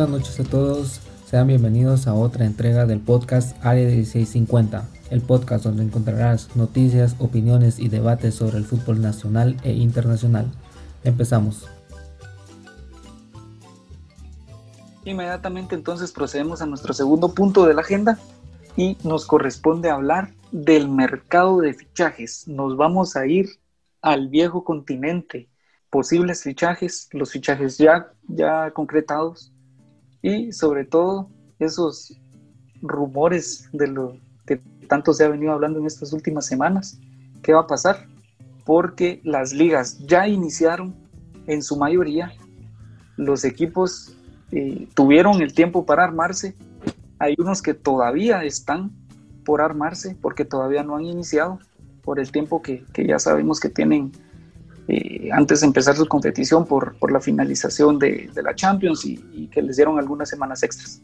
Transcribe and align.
buenas 0.00 0.20
noches 0.20 0.40
a 0.40 0.50
todos. 0.50 1.00
Sean 1.26 1.46
bienvenidos 1.46 2.06
a 2.06 2.14
otra 2.14 2.46
entrega 2.46 2.86
del 2.86 3.00
podcast 3.00 3.54
Área 3.62 3.84
1650, 3.84 4.88
el 5.10 5.20
podcast 5.20 5.64
donde 5.64 5.82
encontrarás 5.82 6.56
noticias, 6.56 7.16
opiniones 7.18 7.78
y 7.78 7.90
debates 7.90 8.34
sobre 8.34 8.56
el 8.56 8.64
fútbol 8.64 9.02
nacional 9.02 9.58
e 9.62 9.72
internacional. 9.72 10.50
Empezamos. 11.04 11.68
Inmediatamente 15.04 15.74
entonces 15.74 16.12
procedemos 16.12 16.62
a 16.62 16.66
nuestro 16.66 16.94
segundo 16.94 17.34
punto 17.34 17.66
de 17.66 17.74
la 17.74 17.82
agenda 17.82 18.18
y 18.76 18.96
nos 19.04 19.26
corresponde 19.26 19.90
hablar 19.90 20.32
del 20.50 20.88
mercado 20.88 21.58
de 21.60 21.74
fichajes. 21.74 22.48
Nos 22.48 22.74
vamos 22.78 23.16
a 23.16 23.26
ir 23.26 23.50
al 24.00 24.28
viejo 24.28 24.64
continente. 24.64 25.50
Posibles 25.90 26.42
fichajes, 26.42 27.10
los 27.12 27.32
fichajes 27.32 27.76
ya, 27.76 28.14
ya 28.28 28.70
concretados 28.70 29.52
y 30.22 30.52
sobre 30.52 30.84
todo 30.84 31.28
esos 31.58 32.18
rumores 32.82 33.68
de 33.72 33.86
lo 33.88 34.16
que 34.46 34.60
tanto 34.88 35.12
se 35.12 35.24
ha 35.24 35.28
venido 35.28 35.52
hablando 35.52 35.78
en 35.78 35.86
estas 35.86 36.12
últimas 36.12 36.46
semanas. 36.46 36.98
¿Qué 37.42 37.52
va 37.52 37.60
a 37.60 37.66
pasar? 37.66 38.06
Porque 38.64 39.20
las 39.24 39.52
ligas 39.52 39.98
ya 40.06 40.28
iniciaron 40.28 40.94
en 41.46 41.62
su 41.62 41.76
mayoría. 41.76 42.32
Los 43.16 43.44
equipos 43.44 44.16
eh, 44.52 44.88
tuvieron 44.94 45.42
el 45.42 45.52
tiempo 45.52 45.86
para 45.86 46.04
armarse. 46.04 46.54
Hay 47.18 47.34
unos 47.38 47.62
que 47.62 47.74
todavía 47.74 48.44
están 48.44 48.90
por 49.44 49.60
armarse 49.60 50.16
porque 50.20 50.44
todavía 50.44 50.82
no 50.82 50.96
han 50.96 51.04
iniciado 51.04 51.58
por 52.02 52.18
el 52.18 52.30
tiempo 52.32 52.62
que, 52.62 52.84
ya 52.96 53.18
sabemos 53.18 53.60
que 53.60 53.68
tienen 53.68 54.12
eh, 54.92 55.30
antes 55.32 55.60
de 55.60 55.68
empezar 55.68 55.94
su 55.94 56.04
competición 56.06 56.66
por, 56.66 56.96
por 56.96 57.12
la 57.12 57.20
finalización 57.20 57.96
de, 58.00 58.28
la 58.42 58.56
Champions 58.56 59.04
y, 59.04 59.46
que 59.52 59.62
les 59.62 59.76
dieron 59.76 60.00
algunas 60.00 60.28
semanas 60.28 60.64
extras. 60.64 61.00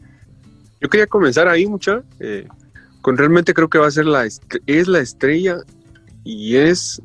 Yo 0.80 0.88
quería 0.88 1.06
comenzar 1.06 1.46
ahí, 1.46 1.66
mucha, 1.68 2.02
eh, 2.18 2.48
con 3.00 3.16
realmente 3.16 3.54
creo 3.54 3.68
que 3.68 3.78
va 3.78 3.86
a 3.86 3.90
ser 3.92 4.06
la, 4.06 4.24
es 4.24 4.88
la 4.88 4.98
estrella 4.98 5.58
y 6.24 6.56
es 6.56 7.00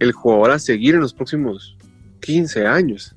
el 0.00 0.12
jugador 0.12 0.50
a 0.50 0.58
seguir 0.58 0.96
en 0.96 1.00
los 1.00 1.14
próximos 1.14 1.78
15 2.20 2.66
años, 2.66 3.16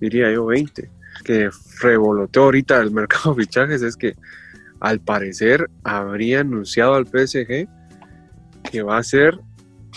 diría 0.00 0.30
yo 0.32 0.46
20 0.46 0.88
que 1.24 1.50
revoloteó 1.80 2.44
ahorita 2.44 2.80
el 2.80 2.90
mercado 2.92 3.34
de 3.34 3.42
fichajes 3.42 3.82
es 3.82 3.96
que 3.96 4.14
al 4.78 5.00
parecer 5.00 5.68
habría 5.82 6.40
anunciado 6.42 6.94
al 6.94 7.06
PSG 7.06 7.66
que 8.70 8.82
va 8.82 8.98
a 8.98 9.02
ser 9.02 9.40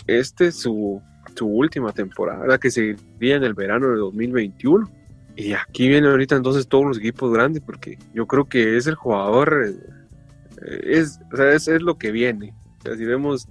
este 0.07 0.51
su, 0.51 0.99
su 1.35 1.45
última 1.47 1.91
temporada, 1.91 2.57
que 2.57 2.71
seguiría 2.71 3.35
en 3.35 3.43
el 3.43 3.53
verano 3.53 3.89
de 3.89 3.97
2021. 3.97 4.89
Y 5.35 5.53
aquí 5.53 5.89
vienen 5.89 6.11
ahorita 6.11 6.35
entonces 6.35 6.67
todos 6.67 6.85
los 6.85 6.97
equipos 6.97 7.31
grandes, 7.33 7.61
porque 7.61 7.97
yo 8.13 8.25
creo 8.25 8.45
que 8.45 8.77
es 8.77 8.87
el 8.87 8.95
jugador, 8.95 9.65
eh, 9.67 10.81
es, 10.83 11.19
es, 11.37 11.67
es, 11.67 11.81
lo 11.81 11.97
que 11.97 12.11
viene. 12.11 12.53
si 12.83 13.05
vemos 13.05 13.47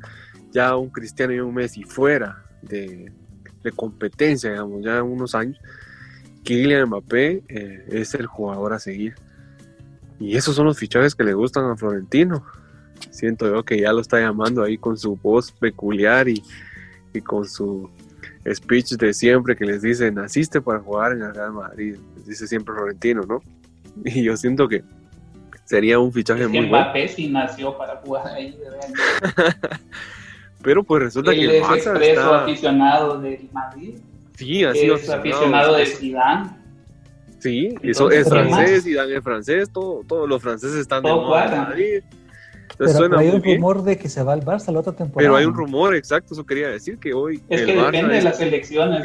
ya 0.51 0.77
un 0.77 0.89
Cristiano 0.89 1.35
y 1.35 1.41
un 1.41 1.53
Messi 1.53 1.83
fuera 1.83 2.43
de, 2.63 3.13
de 3.63 3.73
competencia, 3.73 4.51
digamos, 4.51 4.83
ya 4.83 5.03
unos 5.03 5.35
años, 5.35 5.59
Kylian 6.43 6.87
Mbappé 6.87 7.43
eh, 7.49 7.85
es 7.89 8.15
el 8.15 8.27
jugador 8.27 8.73
a 8.73 8.79
seguir. 8.79 9.15
Y 10.21 10.37
esos 10.37 10.55
son 10.55 10.67
los 10.67 10.79
fichajes 10.79 11.15
que 11.15 11.25
le 11.25 11.35
gustan 11.35 11.65
a 11.65 11.77
Florentino. 11.77 12.45
Siento 13.11 13.53
yo 13.53 13.65
que 13.65 13.81
ya 13.81 13.93
lo 13.93 14.01
está 14.01 14.21
llamando 14.21 14.63
ahí 14.63 14.79
con 14.79 14.97
su 14.97 15.17
voz 15.17 15.51
peculiar 15.53 16.29
y, 16.29 16.43
con 17.23 17.49
su 17.49 17.91
speech 18.53 18.93
de 18.93 19.15
siempre 19.15 19.57
que 19.57 19.65
les 19.65 19.83
dice, 19.83 20.11
naciste 20.11 20.61
para 20.61 20.81
jugar 20.81 21.13
en 21.13 21.23
el 21.23 21.35
Real 21.35 21.53
Madrid. 21.53 21.97
dice 22.27 22.47
siempre 22.47 22.75
Florentino, 22.75 23.23
¿no? 23.23 23.41
Y 24.05 24.25
yo 24.25 24.37
siento 24.37 24.69
que 24.69 24.83
sería 25.65 25.99
un 25.99 26.13
fichaje 26.13 26.47
muy 26.47 26.67
bueno. 26.67 26.69
Mbappé 26.69 27.09
sí 27.09 27.29
nació 27.29 27.77
para 27.77 27.97
jugar 27.97 28.27
ahí. 28.29 28.59
Pero 30.63 30.83
pues 30.83 31.03
resulta 31.03 31.33
que 31.33 31.45
el 31.45 31.51
es 31.51 31.87
está... 31.87 32.43
aficionado 32.43 33.21
del 33.21 33.49
Madrid. 33.53 33.97
Sí, 34.37 34.65
ha 34.65 34.73
sido 34.73 34.97
es 34.97 35.09
aficionado 35.09 35.77
de 35.77 35.87
Zidane. 35.87 36.51
Sí, 37.39 37.75
eso 37.83 38.11
es 38.11 38.27
francés, 38.29 38.85
Zidane 38.85 39.17
es 39.17 39.23
francés, 39.23 39.71
todos 39.71 40.29
los 40.29 40.43
franceses 40.43 40.79
están 40.79 41.03
de 41.03 41.13
Madrid. 41.13 42.03
Pero, 42.79 43.19
hay 43.19 43.29
un 43.29 43.43
rumor 43.43 43.83
de 43.83 43.97
que 43.99 44.09
se 44.09 44.23
va 44.23 44.33
al 44.33 44.43
Barça 44.43 44.73
la 44.73 44.81
otra 44.81 44.93
temporada. 44.93 45.29
Pero 45.29 45.37
hay 45.37 45.45
un 45.45 45.55
rumor, 45.55 45.95
exacto, 45.95 46.35
eso 46.35 46.45
quería 46.45 46.69
decir, 46.69 46.99
que 46.99 47.13
hoy 47.15 47.43
Es 47.49 47.63
que 47.63 47.77
depende 47.77 48.15
de 48.15 48.23
las 48.23 48.41
elecciones. 48.41 49.03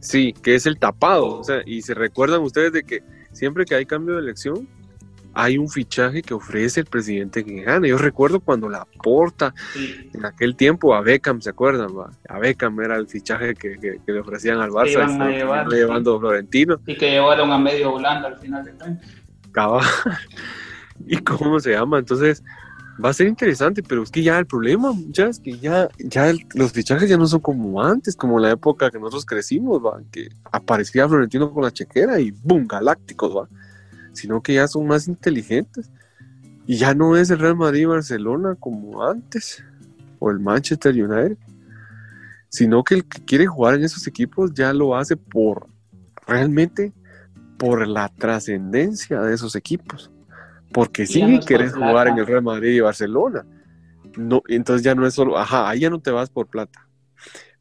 sí, 0.00 0.32
que 0.42 0.54
es 0.54 0.66
el 0.66 0.78
tapado, 0.78 1.38
o 1.38 1.44
sea, 1.44 1.62
y 1.66 1.82
se 1.82 1.94
recuerdan 1.94 2.42
ustedes 2.42 2.72
de 2.72 2.82
que 2.84 3.02
siempre 3.32 3.64
que 3.64 3.74
hay 3.74 3.86
cambio 3.86 4.14
de 4.14 4.20
elección, 4.20 4.68
hay 5.34 5.56
un 5.56 5.68
fichaje 5.68 6.22
que 6.22 6.34
ofrece 6.34 6.80
el 6.80 6.86
presidente 6.86 7.44
que 7.44 7.62
gana. 7.62 7.86
Yo 7.86 7.96
recuerdo 7.96 8.40
cuando 8.40 8.68
la 8.68 8.86
porta 9.02 9.54
en 10.12 10.24
aquel 10.24 10.56
tiempo 10.56 10.94
a 10.94 11.00
Beckham, 11.00 11.40
¿se 11.40 11.50
acuerdan? 11.50 11.90
A 12.28 12.38
Beckham 12.40 12.80
era 12.80 12.96
el 12.96 13.06
fichaje 13.06 13.54
que, 13.54 14.00
le 14.04 14.20
ofrecían 14.20 14.58
al 14.60 14.70
Barça, 14.70 15.06
llevar, 15.30 15.68
llevando 15.68 16.18
Florentino. 16.18 16.80
Y 16.86 16.96
que 16.96 17.10
llevaron 17.10 17.52
a 17.52 17.58
medio 17.58 17.92
Holanda 17.92 18.28
al 18.28 18.38
final 18.38 18.64
de 18.64 18.72
cuentas. 18.72 19.08
¿Y 21.06 21.18
cómo 21.18 21.60
se 21.60 21.72
llama? 21.72 21.98
Entonces, 21.98 22.42
va 23.02 23.10
a 23.10 23.14
ser 23.14 23.26
interesante, 23.26 23.82
pero 23.82 24.02
es 24.02 24.10
que 24.10 24.22
ya 24.22 24.38
el 24.38 24.46
problema 24.46 24.92
ya 25.08 25.26
es 25.26 25.38
que 25.38 25.58
ya, 25.58 25.88
ya 25.98 26.32
los 26.54 26.72
fichajes 26.72 27.08
ya 27.08 27.16
no 27.16 27.26
son 27.26 27.40
como 27.40 27.82
antes, 27.82 28.16
como 28.16 28.38
la 28.38 28.50
época 28.50 28.90
que 28.90 28.98
nosotros 28.98 29.24
crecimos, 29.24 29.84
¿va? 29.84 30.00
que 30.10 30.28
aparecía 30.50 31.08
Florentino 31.08 31.52
con 31.52 31.62
la 31.62 31.70
chequera 31.70 32.20
y 32.20 32.30
¡boom! 32.30 32.66
Galácticos, 32.66 33.36
¿va? 33.36 33.48
sino 34.12 34.42
que 34.42 34.54
ya 34.54 34.66
son 34.66 34.86
más 34.86 35.06
inteligentes. 35.08 35.90
Y 36.66 36.76
ya 36.76 36.94
no 36.94 37.16
es 37.16 37.30
el 37.30 37.38
Real 37.38 37.56
Madrid 37.56 37.86
Barcelona 37.86 38.54
como 38.58 39.02
antes, 39.02 39.64
o 40.18 40.30
el 40.30 40.38
Manchester 40.38 40.92
United, 40.92 41.38
sino 42.50 42.84
que 42.84 42.96
el 42.96 43.04
que 43.04 43.24
quiere 43.24 43.46
jugar 43.46 43.76
en 43.76 43.84
esos 43.84 44.06
equipos 44.06 44.52
ya 44.52 44.72
lo 44.72 44.96
hace 44.96 45.16
por 45.16 45.66
realmente 46.26 46.92
por 47.56 47.86
la 47.86 48.08
trascendencia 48.08 49.20
de 49.22 49.34
esos 49.34 49.56
equipos. 49.56 50.10
Porque 50.72 51.06
si 51.06 51.14
sí 51.14 51.40
quieres 51.46 51.72
jugar 51.72 52.08
en 52.08 52.18
el 52.18 52.26
Real 52.26 52.42
Madrid 52.42 52.74
y 52.74 52.80
Barcelona. 52.80 53.46
No, 54.16 54.42
entonces 54.48 54.82
ya 54.82 54.94
no 54.94 55.06
es 55.06 55.14
solo, 55.14 55.38
ajá, 55.38 55.68
ahí 55.68 55.80
ya 55.80 55.90
no 55.90 56.00
te 56.00 56.10
vas 56.10 56.30
por 56.30 56.46
plata. 56.48 56.88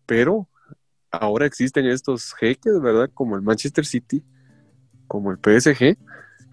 Pero 0.06 0.48
ahora 1.12 1.46
existen 1.46 1.86
estos 1.86 2.34
jeques, 2.34 2.80
¿verdad? 2.82 3.10
Como 3.14 3.36
el 3.36 3.42
Manchester 3.42 3.86
City, 3.86 4.24
como 5.08 5.32
el 5.32 5.38
PSG, 5.38 5.98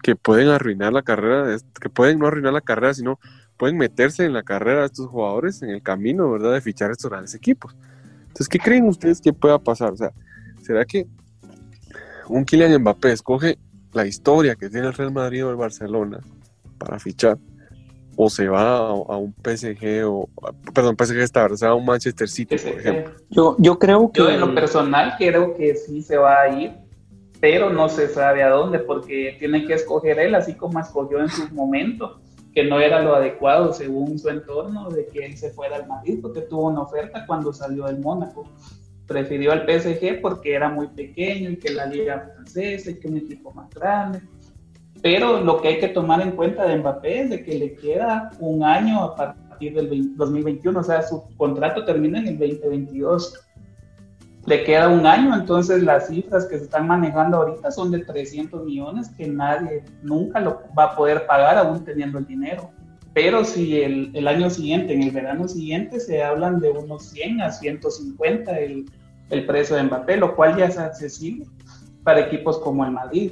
que 0.03 0.15
pueden 0.15 0.49
arruinar 0.49 0.93
la 0.93 1.01
carrera, 1.01 1.57
que 1.79 1.89
pueden 1.89 2.19
no 2.19 2.27
arruinar 2.27 2.53
la 2.53 2.61
carrera, 2.61 2.93
sino 2.93 3.19
pueden 3.57 3.77
meterse 3.77 4.25
en 4.25 4.33
la 4.33 4.43
carrera 4.43 4.81
de 4.81 4.85
estos 4.87 5.07
jugadores 5.07 5.61
en 5.61 5.69
el 5.69 5.81
camino, 5.81 6.29
¿verdad?, 6.31 6.53
de 6.53 6.61
fichar 6.61 6.91
estos 6.91 7.09
grandes 7.09 7.33
equipos. 7.33 7.75
Entonces, 8.21 8.49
¿qué 8.49 8.59
creen 8.59 8.87
ustedes 8.87 9.21
que 9.21 9.33
pueda 9.33 9.57
pasar? 9.59 9.93
O 9.93 9.97
sea, 9.97 10.11
¿será 10.61 10.85
que 10.85 11.07
un 12.27 12.43
Kylian 12.43 12.81
Mbappé 12.81 13.13
escoge 13.13 13.57
la 13.93 14.05
historia 14.05 14.55
que 14.55 14.69
tiene 14.69 14.87
el 14.87 14.93
Real 14.93 15.11
Madrid 15.11 15.45
o 15.45 15.51
el 15.51 15.55
Barcelona 15.55 16.19
para 16.77 16.99
fichar? 16.99 17.37
¿O 18.17 18.29
se 18.29 18.47
va 18.47 18.77
a, 18.77 18.93
un 18.93 19.33
PSG 19.43 20.05
o, 20.05 20.29
perdón, 20.73 20.95
PSG 20.97 21.17
está, 21.19 21.45
o 21.45 21.57
sea, 21.57 21.69
a 21.69 21.75
un 21.75 21.85
Manchester 21.85 22.29
City, 22.29 22.55
por 22.57 22.79
ejemplo? 22.79 23.13
Yo, 23.29 23.55
yo 23.59 23.77
creo 23.77 24.09
que... 24.11 24.19
Yo 24.19 24.29
en 24.29 24.39
lo 24.39 24.55
personal 24.55 25.15
creo 25.17 25.53
que 25.53 25.75
sí 25.75 26.01
se 26.01 26.15
va 26.15 26.41
a 26.41 26.49
ir 26.49 26.85
pero 27.39 27.69
no 27.69 27.89
se 27.89 28.07
sabe 28.07 28.41
a 28.41 28.49
dónde 28.49 28.79
porque 28.79 29.35
tiene 29.37 29.65
que 29.65 29.73
escoger 29.73 30.19
él, 30.19 30.33
así 30.33 30.55
como 30.55 30.79
escogió 30.79 31.19
en 31.19 31.29
su 31.29 31.53
momento, 31.53 32.19
que 32.53 32.63
no 32.63 32.79
era 32.79 33.01
lo 33.01 33.15
adecuado 33.15 33.73
según 33.73 34.17
su 34.17 34.29
entorno 34.29 34.89
de 34.89 35.05
que 35.07 35.25
él 35.25 35.37
se 35.37 35.51
fuera 35.51 35.75
al 35.75 35.87
Madrid, 35.87 36.19
porque 36.21 36.41
tuvo 36.41 36.69
una 36.69 36.81
oferta 36.81 37.25
cuando 37.27 37.53
salió 37.53 37.85
del 37.85 37.99
Mónaco. 37.99 38.49
Prefirió 39.05 39.51
al 39.51 39.65
PSG 39.67 40.21
porque 40.21 40.55
era 40.55 40.69
muy 40.69 40.87
pequeño 40.87 41.51
y 41.51 41.57
que 41.57 41.71
la 41.71 41.85
liga 41.85 42.31
francesa 42.33 42.89
y 42.89 42.99
que 42.99 43.07
un 43.07 43.17
equipo 43.17 43.51
más 43.51 43.69
grande. 43.69 44.21
Pero 45.01 45.41
lo 45.41 45.61
que 45.61 45.67
hay 45.69 45.79
que 45.79 45.89
tomar 45.89 46.21
en 46.21 46.31
cuenta 46.31 46.65
de 46.65 46.77
Mbappé 46.77 47.21
es 47.21 47.29
de 47.29 47.43
que 47.43 47.59
le 47.59 47.75
queda 47.75 48.31
un 48.39 48.63
año 48.63 49.03
a 49.03 49.15
partir 49.15 49.73
del 49.73 50.15
2021, 50.15 50.79
o 50.79 50.83
sea, 50.83 51.01
su 51.03 51.23
contrato 51.37 51.85
termina 51.85 52.19
en 52.19 52.27
el 52.27 52.39
2022 52.39 53.45
le 54.45 54.63
queda 54.63 54.89
un 54.89 55.05
año, 55.05 55.33
entonces 55.33 55.81
las 55.81 56.07
cifras 56.07 56.45
que 56.45 56.57
se 56.57 56.65
están 56.65 56.87
manejando 56.87 57.37
ahorita 57.37 57.71
son 57.71 57.91
de 57.91 57.99
300 57.99 58.63
millones 58.63 59.09
que 59.17 59.27
nadie 59.27 59.83
nunca 60.03 60.39
lo 60.39 60.61
va 60.77 60.85
a 60.85 60.95
poder 60.95 61.25
pagar 61.25 61.57
aún 61.57 61.83
teniendo 61.83 62.19
el 62.19 62.27
dinero. 62.27 62.69
Pero 63.13 63.43
si 63.43 63.81
el, 63.81 64.11
el 64.13 64.27
año 64.27 64.49
siguiente, 64.49 64.93
en 64.93 65.01
el 65.01 65.11
verano 65.11 65.47
siguiente, 65.47 65.99
se 65.99 66.21
hablan 66.21 66.59
de 66.59 66.69
unos 66.69 67.05
100 67.09 67.41
a 67.41 67.51
150 67.51 68.59
el, 68.59 68.85
el 69.29 69.45
precio 69.45 69.77
de 69.77 69.83
Mbappé, 69.83 70.17
lo 70.17 70.35
cual 70.35 70.55
ya 70.57 70.65
es 70.65 70.77
accesible 70.77 71.47
para 72.03 72.19
equipos 72.19 72.59
como 72.59 72.85
el 72.85 72.91
Madrid. 72.91 73.31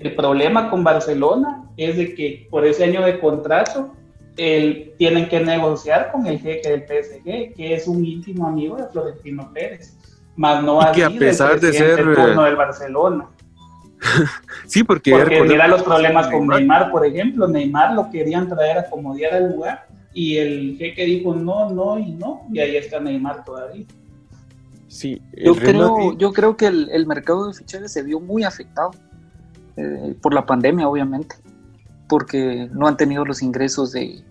El 0.00 0.14
problema 0.14 0.70
con 0.70 0.82
Barcelona 0.82 1.64
es 1.76 1.96
de 1.96 2.14
que 2.14 2.48
por 2.50 2.66
ese 2.66 2.84
año 2.84 3.02
de 3.04 3.20
contrato 3.20 3.94
el, 4.36 4.94
tienen 4.96 5.28
que 5.28 5.40
negociar 5.40 6.10
con 6.10 6.26
el 6.26 6.38
jeque 6.38 6.70
del 6.70 6.82
PSG, 6.82 7.54
que 7.54 7.74
es 7.74 7.86
un 7.86 8.04
íntimo 8.04 8.46
amigo 8.46 8.76
de 8.76 8.88
Florentino 8.88 9.52
Pérez 9.52 9.96
más 10.36 10.62
no 10.64 10.80
que 10.94 11.04
a 11.04 11.10
pesar 11.10 11.60
de 11.60 11.72
ser 11.72 12.14
turno 12.14 12.44
del 12.44 12.56
Barcelona. 12.56 13.28
sí, 14.66 14.82
porque... 14.82 15.12
Porque 15.12 15.42
mira 15.42 15.68
los 15.68 15.82
problemas 15.82 16.28
con 16.28 16.46
Neymar, 16.46 16.90
por 16.90 17.04
ejemplo. 17.04 17.46
Neymar 17.46 17.92
lo 17.92 18.10
querían 18.10 18.48
traer 18.48 18.78
a 18.78 18.80
acomodar 18.82 19.34
al 19.34 19.52
lugar 19.52 19.86
y 20.14 20.38
el 20.38 20.76
jeque 20.78 21.04
dijo 21.04 21.34
no, 21.34 21.70
no 21.70 21.98
y 21.98 22.12
no, 22.12 22.46
y 22.50 22.58
ahí 22.58 22.76
está 22.76 23.00
Neymar 23.00 23.44
todavía. 23.44 23.84
Sí, 24.88 25.22
yo 25.36 25.54
creo, 25.54 26.16
yo 26.16 26.32
creo 26.32 26.56
que 26.56 26.66
el, 26.66 27.06
mercado 27.06 27.48
de 27.48 27.54
fichajes 27.54 27.92
se 27.92 28.02
vio 28.02 28.18
muy 28.18 28.42
afectado 28.42 28.90
eh, 29.76 30.14
por 30.20 30.34
la 30.34 30.46
pandemia, 30.46 30.88
obviamente, 30.88 31.36
porque 32.08 32.68
no 32.72 32.86
han 32.86 32.96
tenido 32.96 33.24
los 33.24 33.42
ingresos 33.42 33.92
de, 33.92 34.22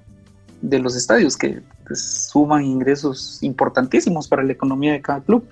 de 0.61 0.79
los 0.79 0.95
estadios, 0.95 1.37
que 1.37 1.61
pues, 1.85 2.29
suman 2.31 2.63
ingresos 2.63 3.41
importantísimos 3.41 4.27
para 4.27 4.43
la 4.43 4.53
economía 4.53 4.93
de 4.93 5.01
cada 5.01 5.21
club. 5.21 5.47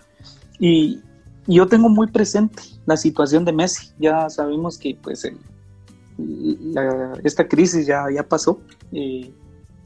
Y, 0.60 1.02
yo 1.48 1.66
tengo 1.68 1.88
muy 1.88 2.08
presente 2.08 2.62
la 2.86 2.98
situación 2.98 3.46
de 3.46 3.54
Messi. 3.54 3.92
Ya 4.00 4.30
sabemos 4.30 4.78
que 4.78 4.98
pues 5.02 5.26
esta 7.24 7.48
crisis 7.48 7.88
ya, 7.88 8.06
ya 8.14 8.24
pasó, 8.24 8.60
eh, 8.92 9.32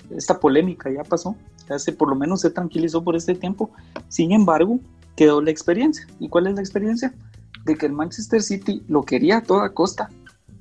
esta 0.10 0.40
polémica 0.40 0.90
ya 0.90 1.04
pasó, 1.04 1.36
ya 1.70 1.78
se 1.78 1.94
por 1.94 2.10
lo 2.10 2.16
menos 2.16 2.42
se 2.42 2.50
tranquilizó 2.50 3.04
por 3.04 3.16
este 3.16 3.36
tiempo. 3.36 3.70
Sin 4.08 4.32
embargo, 4.32 4.80
quedó 5.16 5.42
la 5.42 5.52
experiencia. 5.52 6.08
¿Y 6.20 6.30
cuál 6.30 6.48
es 6.48 6.56
la 6.56 6.62
experiencia? 6.62 7.14
De 7.66 7.76
que 7.76 7.86
el 7.86 7.94
Manchester 7.94 8.42
City 8.42 8.84
lo 8.88 9.04
quería 9.04 9.38
a 9.38 9.44
toda 9.44 9.74
costa, 9.74 10.10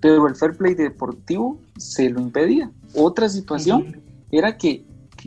pero 0.00 0.26
el 0.26 0.34
fair 0.34 0.56
play 0.56 0.74
deportivo 0.74 1.58
se 1.76 2.10
lo 2.10 2.20
impedía. 2.20 2.70
Otra 2.94 3.28
situación 3.28 4.00
era 4.30 4.56
que, 4.56 4.84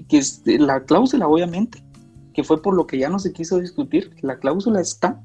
que, 0.08 0.22
la 0.60 0.84
cláusula, 0.84 1.28
obviamente, 1.28 1.84
que 2.34 2.44
fue 2.44 2.62
por 2.62 2.76
lo 2.76 2.88
que 2.88 2.98
ya 2.98 3.10
no 3.10 3.20
se 3.20 3.32
quiso 3.32 3.60
discutir, 3.60 4.16
la 4.22 4.38
cláusula 4.38 4.82
está 4.82 5.22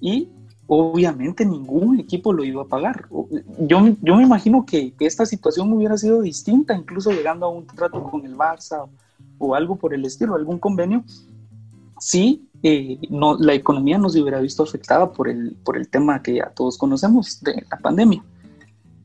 y 0.00 0.28
obviamente 0.66 1.46
ningún 1.46 1.98
equipo 2.00 2.32
lo 2.32 2.44
iba 2.44 2.62
a 2.62 2.66
pagar. 2.66 3.08
Yo, 3.58 3.96
yo 4.02 4.16
me 4.16 4.22
imagino 4.22 4.66
que, 4.66 4.94
esta 5.00 5.24
situación 5.24 5.72
hubiera 5.72 5.96
sido 5.96 6.20
distinta, 6.22 6.74
incluso 6.74 7.10
llegando 7.10 7.46
a 7.46 7.50
un 7.50 7.66
trato 7.66 8.02
con 8.02 8.24
el 8.26 8.36
Barça 8.36 8.88
o, 9.38 9.54
algo 9.54 9.76
por 9.76 9.94
el 9.94 10.04
estilo, 10.04 10.34
algún 10.34 10.58
convenio, 10.58 11.04
si 11.98 12.45
eh, 12.62 12.98
no, 13.10 13.36
la 13.38 13.54
economía 13.54 13.98
no 13.98 14.08
se 14.08 14.20
hubiera 14.20 14.40
visto 14.40 14.62
afectada 14.62 15.12
por 15.12 15.28
el, 15.28 15.56
por 15.64 15.76
el 15.76 15.88
tema 15.88 16.22
que 16.22 16.34
ya 16.36 16.50
todos 16.50 16.78
conocemos 16.78 17.40
de 17.42 17.64
la 17.70 17.78
pandemia. 17.78 18.24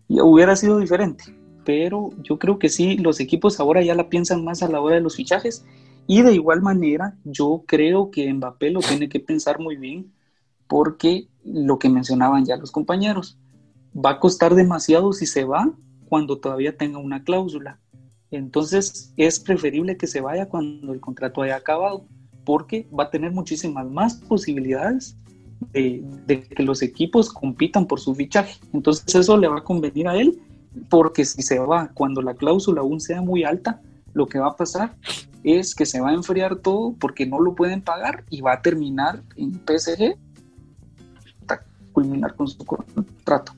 Y 0.07 0.19
hubiera 0.21 0.55
sido 0.55 0.79
diferente 0.79 1.41
pero 1.63 2.09
yo 2.23 2.39
creo 2.39 2.59
que 2.59 2.69
sí, 2.69 2.97
los 2.97 3.19
equipos 3.19 3.59
ahora 3.59 3.81
ya 3.81 3.95
la 3.95 4.09
piensan 4.09 4.43
más 4.43 4.63
a 4.63 4.69
la 4.69 4.81
hora 4.81 4.95
de 4.95 5.01
los 5.01 5.15
fichajes 5.15 5.65
y 6.07 6.21
de 6.21 6.33
igual 6.33 6.61
manera 6.61 7.15
yo 7.23 7.63
creo 7.67 8.11
que 8.11 8.31
Mbappé 8.33 8.71
lo 8.71 8.79
tiene 8.79 9.09
que 9.09 9.19
pensar 9.19 9.59
muy 9.59 9.77
bien 9.77 10.11
porque 10.67 11.27
lo 11.43 11.79
que 11.79 11.89
mencionaban 11.89 12.45
ya 12.45 12.55
los 12.57 12.71
compañeros, 12.71 13.37
va 13.93 14.11
a 14.11 14.19
costar 14.19 14.55
demasiado 14.55 15.11
si 15.13 15.25
se 15.25 15.43
va 15.43 15.71
cuando 16.07 16.39
todavía 16.39 16.77
tenga 16.77 16.97
una 16.97 17.23
cláusula. 17.23 17.79
Entonces 18.31 19.13
es 19.17 19.39
preferible 19.39 19.97
que 19.97 20.07
se 20.07 20.21
vaya 20.21 20.47
cuando 20.47 20.93
el 20.93 21.01
contrato 21.01 21.41
haya 21.41 21.57
acabado 21.57 22.05
porque 22.45 22.87
va 22.97 23.05
a 23.05 23.09
tener 23.09 23.31
muchísimas 23.31 23.89
más 23.89 24.15
posibilidades 24.15 25.17
de, 25.73 26.43
que 26.55 26.63
los 26.63 26.81
equipos 26.81 27.31
compitan 27.31 27.85
por 27.85 27.99
su 27.99 28.15
fichaje. 28.15 28.59
Entonces 28.73 29.13
eso 29.15 29.37
le 29.37 29.47
va 29.47 29.59
a 29.59 29.63
convenir 29.63 30.07
a 30.07 30.15
él 30.15 30.41
porque 30.89 31.25
si 31.25 31.41
se 31.41 31.59
va 31.59 31.91
cuando 31.93 32.21
la 32.21 32.33
cláusula 32.33 32.81
aún 32.81 32.99
sea 32.99 33.21
muy 33.21 33.43
alta, 33.43 33.81
lo 34.13 34.27
que 34.27 34.39
va 34.39 34.47
a 34.47 34.55
pasar 34.55 34.95
es 35.43 35.75
que 35.75 35.85
se 35.85 36.01
va 36.01 36.09
a 36.09 36.13
enfriar 36.13 36.57
todo 36.57 36.93
porque 36.99 37.25
no 37.25 37.39
lo 37.39 37.55
pueden 37.55 37.81
pagar 37.81 38.23
y 38.29 38.41
va 38.41 38.53
a 38.53 38.61
terminar 38.61 39.23
en 39.35 39.53
PSG 39.53 40.17
culminar 41.91 42.35
con 42.35 42.47
su 42.47 42.63
contrato. 42.65 43.53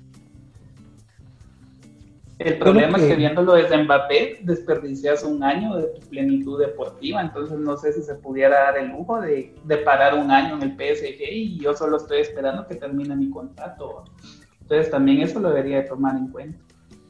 El 2.44 2.57
problema 2.57 2.98
es 2.98 3.06
que 3.06 3.16
viéndolo 3.16 3.54
desde 3.54 3.81
Mbappé, 3.84 4.40
desperdicias 4.44 5.24
un 5.24 5.44
año 5.44 5.78
de 5.78 5.84
tu 5.84 6.01
plenitud 6.07 6.60
deportiva, 6.60 7.22
entonces 7.22 7.57
no 7.57 7.78
sé 7.78 7.94
si 7.94 8.01
se 8.01 8.16
pudiera 8.16 8.63
dar 8.66 8.78
el 8.78 8.90
lujo 8.90 9.22
de, 9.22 9.56
de 9.63 9.78
parar 9.78 10.16
un 10.16 10.30
año 10.30 10.56
en 10.56 10.63
el 10.63 10.72
PSG 10.72 11.22
y 11.31 11.60
yo 11.60 11.74
solo 11.74 11.98
estoy 11.98 12.19
esperando 12.19 12.68
que 12.68 12.75
termine 12.75 13.16
mi 13.16 13.30
contrato. 13.30 14.04
Entonces 14.62 14.92
también 14.92 15.22
eso 15.22 15.40
lo 15.40 15.50
debería 15.50 15.78
de 15.78 15.84
tomar 15.84 16.18
en 16.18 16.28
cuenta. 16.28 16.60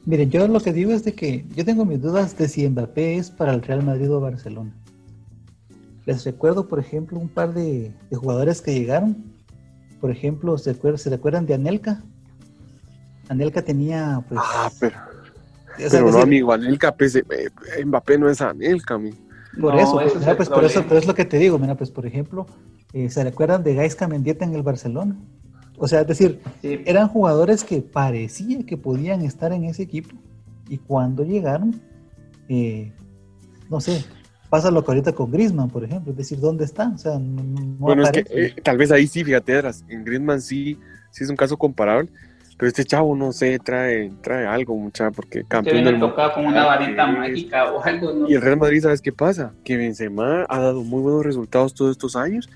Miren, 0.06 0.30
yo 0.30 0.46
lo 0.46 0.60
que 0.60 0.72
digo 0.72 0.92
es 0.92 1.02
de 1.04 1.14
que 1.14 1.46
yo 1.54 1.64
tengo 1.64 1.84
mis 1.84 2.00
dudas 2.00 2.36
de 2.36 2.46
si 2.46 2.68
Mbappé 2.68 3.16
es 3.16 3.30
para 3.30 3.54
el 3.54 3.62
Real 3.62 3.82
Madrid 3.82 4.12
o 4.12 4.20
Barcelona. 4.20 4.72
Les 6.04 6.24
recuerdo, 6.24 6.68
por 6.68 6.78
ejemplo, 6.78 7.18
un 7.18 7.28
par 7.28 7.54
de, 7.54 7.92
jugadores 8.12 8.60
que 8.60 8.74
llegaron. 8.74 9.24
Por 10.00 10.10
ejemplo, 10.10 10.58
¿se, 10.58 10.74
recuerdan, 10.74 11.46
de 11.46 11.54
Anelka? 11.54 12.02
Anelka 13.28 13.62
tenía, 13.62 14.22
pues... 14.28 14.38
Ah, 14.44 14.70
pero... 14.78 15.13
pero 15.76 16.10
no, 16.10 16.18
amigo, 16.18 16.52
Anelka, 16.52 16.94
pues, 16.94 17.16
eh, 17.16 17.24
eh, 17.28 17.84
Mbappé 17.84 18.18
no 18.18 18.28
es 18.28 18.40
Anelka, 18.40 18.94
amigo. 18.94 19.16
Por 19.60 19.78
eso, 19.78 20.00
pues, 20.00 20.36
pues 20.36 20.48
por 20.48 20.64
eso, 20.64 20.84
pero 20.88 20.98
es 20.98 21.06
lo 21.06 21.14
que 21.14 21.24
te 21.24 21.38
digo, 21.38 21.58
mira, 21.58 21.76
pues 21.76 21.90
por 21.90 22.06
ejemplo, 22.06 22.46
eh, 22.92 23.08
¿se 23.08 23.22
recuerdan 23.22 23.62
de 23.62 23.74
Gaisca 23.74 24.08
Mendieta 24.08 24.44
en 24.44 24.54
el 24.54 24.62
Barcelona? 24.62 25.16
O 25.76 25.88
sea, 25.88 26.00
es 26.02 26.06
decir, 26.06 26.40
eran 26.62 27.08
jugadores 27.08 27.64
que 27.64 27.80
parecía 27.80 28.64
que 28.64 28.76
podían 28.76 29.22
estar 29.22 29.52
en 29.52 29.64
ese 29.64 29.82
equipo 29.82 30.16
y 30.68 30.78
cuando 30.78 31.24
llegaron, 31.24 31.80
eh, 32.48 32.92
no 33.70 33.80
sé, 33.80 34.04
pasa 34.48 34.70
lo 34.70 34.84
que 34.84 34.92
ahorita 34.92 35.12
con 35.12 35.30
Griezmann, 35.30 35.70
por 35.70 35.84
ejemplo, 35.84 36.12
es 36.12 36.16
decir, 36.16 36.38
¿dónde 36.38 36.64
está? 36.64 36.92
O 36.94 36.98
sea, 36.98 37.18
bueno, 37.18 38.04
es 38.04 38.10
que 38.10 38.24
eh, 38.30 38.54
tal 38.62 38.78
vez 38.78 38.90
ahí 38.92 39.06
sí, 39.06 39.24
fíjate, 39.24 39.60
en 39.88 40.04
Griezmann 40.04 40.40
sí, 40.40 40.78
sí 41.10 41.24
es 41.24 41.30
un 41.30 41.36
caso 41.36 41.56
comparable, 41.56 42.10
pero 42.56 42.68
este 42.68 42.84
chavo 42.84 43.16
no 43.16 43.32
sé, 43.32 43.58
trae, 43.58 44.12
trae 44.22 44.46
algo, 44.46 44.76
mucha, 44.76 45.10
porque 45.10 45.44
campeón 45.46 45.84
del 45.84 45.98
mundo. 45.98 46.14
como 46.34 46.48
una 46.48 46.64
varita 46.64 47.06
mágica 47.06 47.72
o 47.72 47.82
algo, 47.82 48.12
¿no? 48.12 48.30
Y 48.30 48.34
el 48.34 48.42
Real 48.42 48.58
Madrid, 48.58 48.82
¿sabes 48.82 49.00
qué 49.00 49.12
pasa? 49.12 49.52
Que 49.64 49.76
Benzema 49.76 50.46
ha 50.48 50.60
dado 50.60 50.82
muy 50.82 51.02
buenos 51.02 51.24
resultados 51.24 51.74
todos 51.74 51.92
estos 51.92 52.16
años 52.16 52.48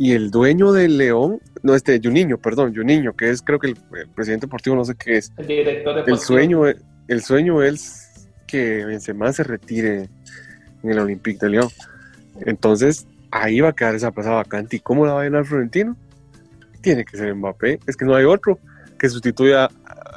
y 0.00 0.12
el 0.12 0.30
dueño 0.30 0.72
del 0.72 0.98
León, 0.98 1.40
no 1.62 1.74
este, 1.74 2.00
Juninho, 2.02 2.38
perdón, 2.38 2.74
Juninho, 2.74 3.14
que 3.14 3.30
es 3.30 3.42
creo 3.42 3.58
que 3.58 3.68
el, 3.68 3.76
presidente 4.14 4.46
deportivo, 4.46 4.76
no 4.76 4.84
sé 4.84 4.94
qué 4.94 5.18
es. 5.18 5.32
El 5.36 5.46
director 5.46 5.94
deportivo. 5.94 6.16
El 6.16 6.22
sueño, 6.22 6.62
el 7.08 7.22
sueño 7.22 7.62
es 7.62 8.28
que 8.46 8.84
Benzema 8.84 9.32
se 9.32 9.42
retire 9.42 10.08
en 10.82 10.90
el 10.90 10.98
Olympique 10.98 11.38
de 11.40 11.50
León. 11.50 11.68
Entonces, 12.46 13.06
ahí 13.30 13.60
va 13.60 13.68
a 13.68 13.72
quedar 13.74 13.94
esa 13.94 14.10
plaza 14.10 14.30
vacante. 14.30 14.76
¿Y 14.76 14.80
cómo 14.80 15.06
la 15.06 15.12
va 15.12 15.20
a 15.20 15.24
llenar 15.24 15.44
Florentino? 15.44 15.96
Tiene 16.80 17.04
que 17.04 17.16
ser 17.16 17.34
Mbappé. 17.34 17.80
Es 17.86 17.96
que 17.96 18.04
no 18.04 18.14
hay 18.14 18.24
otro 18.24 18.58
que 19.00 19.08
sustituya 19.08 19.68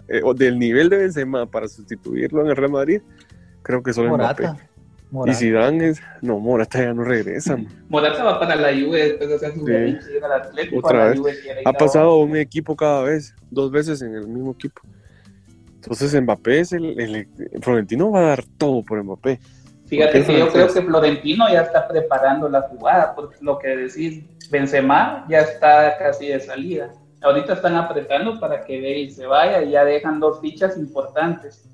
eh, 0.09 0.21
del 0.35 0.59
nivel 0.59 0.89
de 0.89 0.97
Benzema 0.97 1.45
para 1.45 1.69
sustituirlo 1.69 2.41
en 2.41 2.47
el 2.47 2.55
Real 2.57 2.71
Madrid. 2.71 3.01
Creo 3.61 3.81
que 3.81 3.93
solo 3.93 4.15
Mbappé. 4.15 4.49
Y 5.25 5.33
si 5.35 5.51
dan 5.51 5.79
es. 5.79 6.01
No, 6.21 6.39
Morata 6.39 6.79
ya 6.79 6.93
no 6.93 7.03
regresa. 7.03 7.57
Morata 7.87 8.23
va 8.23 8.39
para 8.39 8.55
la 8.57 8.69
Juve 8.69 9.09
después 9.09 9.29
de 9.29 9.35
hacer 9.35 9.53
su 9.53 9.65
sí. 9.65 10.17
al 10.21 10.31
Atlético. 10.33 10.79
Otra 10.79 11.09
vez. 11.09 11.21
ha 11.63 11.73
pasado 11.73 12.17
un 12.17 12.35
equipo 12.35 12.75
cada 12.75 13.03
vez, 13.03 13.33
dos 13.49 13.71
veces 13.71 14.01
en 14.01 14.15
el 14.15 14.27
mismo 14.27 14.51
equipo. 14.51 14.81
Entonces 15.75 16.21
Mbappé 16.21 16.59
es 16.59 16.73
el, 16.73 17.27
Florentino 17.61 18.11
va 18.11 18.19
a 18.19 18.27
dar 18.29 18.43
todo 18.57 18.83
por 18.83 19.01
Mbappé. 19.01 19.39
Fíjate 19.85 20.25
que 20.25 20.39
yo 20.39 20.49
creo 20.49 20.67
que 20.73 20.81
Florentino 20.81 21.47
ya 21.49 21.61
está 21.61 21.87
preparando 21.87 22.49
la 22.49 22.61
jugada, 22.63 23.15
porque 23.15 23.37
lo 23.41 23.59
que 23.59 23.67
decís, 23.69 24.23
Benzema 24.49 25.25
ya 25.29 25.39
está 25.39 25.97
casi 25.97 26.27
de 26.27 26.39
salida. 26.41 26.91
Ahorita 27.23 27.53
están 27.53 27.75
apretando 27.75 28.39
para 28.39 28.61
que 28.61 28.81
Bale 28.81 29.11
se 29.11 29.25
vaya 29.25 29.63
y 29.63 29.71
ya 29.71 29.85
dejan 29.85 30.19
dos 30.19 30.41
fichas 30.41 30.77
importantes 30.77 31.67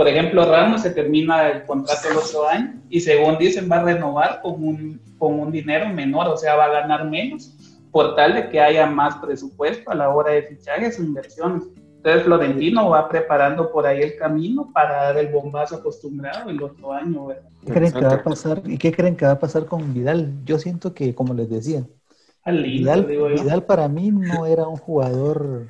por 0.00 0.08
ejemplo, 0.08 0.50
Ramos 0.50 0.80
se 0.80 0.92
termina 0.92 1.50
el 1.50 1.66
contrato 1.66 2.08
el 2.10 2.16
otro 2.16 2.48
año 2.48 2.72
y 2.88 3.00
según 3.00 3.36
dicen 3.36 3.68
va 3.70 3.80
a 3.80 3.84
renovar 3.84 4.40
con 4.40 4.64
un, 4.64 4.98
con 5.18 5.38
un 5.38 5.52
dinero 5.52 5.90
menor, 5.90 6.26
o 6.28 6.38
sea, 6.38 6.56
va 6.56 6.64
a 6.64 6.80
ganar 6.80 7.06
menos 7.06 7.54
por 7.92 8.14
tal 8.14 8.32
de 8.32 8.48
que 8.48 8.58
haya 8.58 8.86
más 8.86 9.16
presupuesto 9.16 9.90
a 9.90 9.94
la 9.94 10.08
hora 10.08 10.32
de 10.32 10.44
fichajes 10.44 10.98
o 10.98 11.02
inversiones. 11.02 11.64
Entonces 11.96 12.22
Florentino 12.22 12.88
va 12.88 13.10
preparando 13.10 13.70
por 13.70 13.86
ahí 13.86 14.00
el 14.00 14.16
camino 14.16 14.70
para 14.72 15.02
dar 15.02 15.18
el 15.18 15.28
bombazo 15.28 15.76
acostumbrado 15.76 16.48
el 16.48 16.62
otro 16.62 16.94
año. 16.94 17.28
¿Qué 17.66 17.70
creen 17.70 17.92
que 17.92 18.00
va 18.00 18.14
a 18.14 18.22
pasar? 18.22 18.62
¿Y 18.64 18.78
qué 18.78 18.92
creen 18.92 19.16
que 19.16 19.26
va 19.26 19.32
a 19.32 19.38
pasar 19.38 19.66
con 19.66 19.92
Vidal? 19.92 20.32
Yo 20.46 20.58
siento 20.58 20.94
que, 20.94 21.14
como 21.14 21.34
les 21.34 21.50
decía, 21.50 21.84
Vidal, 22.46 23.04
Vidal 23.04 23.64
para 23.64 23.88
mí 23.88 24.10
no 24.10 24.46
era 24.46 24.66
un 24.66 24.76
jugador 24.76 25.68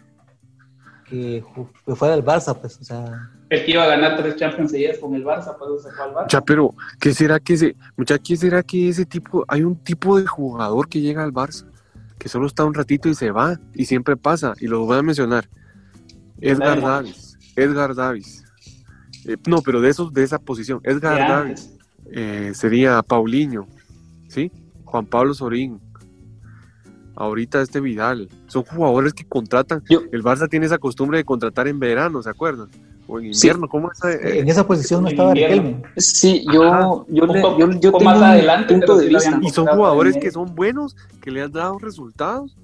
que, 1.09 1.45
que 1.85 1.95
fuera 1.95 2.15
del 2.15 2.25
Barça, 2.25 2.59
pues, 2.59 2.79
o 2.81 2.85
sea, 2.85 3.31
el 3.51 3.65
que 3.65 3.73
iba 3.73 3.83
a 3.83 3.89
ganar 3.89 4.17
tres 4.17 4.37
Champions 4.37 4.71
seguidas 4.71 4.99
con 4.99 5.13
el 5.13 5.25
Barça, 5.25 5.57
pues 5.59 5.83
se 5.83 5.91
fue 5.91 6.05
al 6.05 6.15
Barça. 6.15 6.29
Ya, 6.29 6.41
pero, 6.41 6.73
¿qué 7.01 7.13
será 7.13 7.41
que 7.41 7.55
ese, 7.55 7.77
mucha, 7.97 8.17
¿qué 8.17 8.37
será 8.37 8.63
que 8.63 8.89
ese 8.89 9.05
tipo, 9.05 9.45
hay 9.49 9.65
un 9.65 9.75
tipo 9.75 10.21
de 10.21 10.27
jugador 10.27 10.89
que 10.89 11.01
llega 11.01 11.25
al 11.25 11.33
Barça, 11.33 11.67
que 12.17 12.29
solo 12.29 12.47
está 12.47 12.65
un 12.65 12.75
ratito 12.75 13.09
y 13.09 13.15
se 13.15 13.33
va, 13.33 13.59
y 13.75 13.87
siempre 13.87 14.17
pasa, 14.17 14.55
y 14.61 14.69
lo 14.69 14.87
voy 14.87 14.99
a 14.99 15.03
mencionar. 15.03 15.49
Edgar 16.41 16.81
Davis, 16.81 17.37
Edgar 17.57 17.95
Davis. 17.95 18.45
Eh, 19.27 19.37
no, 19.49 19.63
pero 19.63 19.81
de 19.81 19.91
esos, 19.91 20.13
de 20.13 20.23
esa 20.23 20.39
posición, 20.39 20.81
Edgar 20.85 21.19
Davis. 21.19 21.77
Eh, 22.13 22.53
sería 22.55 23.03
Paulinho, 23.03 23.67
¿sí? 24.29 24.53
Juan 24.85 25.07
Pablo 25.07 25.35
Sorín. 25.35 25.81
Ahorita 27.21 27.61
este 27.61 27.81
Vidal. 27.81 28.29
Son 28.47 28.65
jugadores 28.65 29.13
que 29.13 29.25
contratan. 29.25 29.83
el 29.89 30.23
Barça 30.23 30.49
tiene 30.49 30.67
esa 30.67 30.79
costumbre 30.79 31.19
de 31.19 31.25
contratar 31.25 31.69
en 31.69 31.79
verano, 31.79 32.23
¿se 32.23 32.31
acuerdan? 32.31 32.69
O 33.07 33.19
en 33.19 33.27
invierno, 33.27 33.69
¿cómo 33.69 33.91
es? 33.93 33.99
en 34.05 34.49
esa 34.49 34.67
posición 34.67 35.03
no 35.03 35.09
estaba 35.09 35.35
Riquelme. 35.35 35.83
Sí, 35.97 36.45
yo, 36.53 37.05
yo, 37.09 37.27
yo, 37.27 37.71
yo, 37.73 37.93
tengo 37.93 38.01
más 38.01 38.23
adelante, 38.23 38.73
punto 38.73 38.97
de 38.97 39.09
vista. 39.09 39.39
Y 39.43 39.51
son 39.51 39.67
jugadores 39.67 40.17
que 40.17 40.31
son 40.31 40.55
buenos, 40.55 40.97
que 41.21 41.31
le 41.31 41.43
han 41.43 41.53
dado 41.53 41.79
resultados 41.79 42.57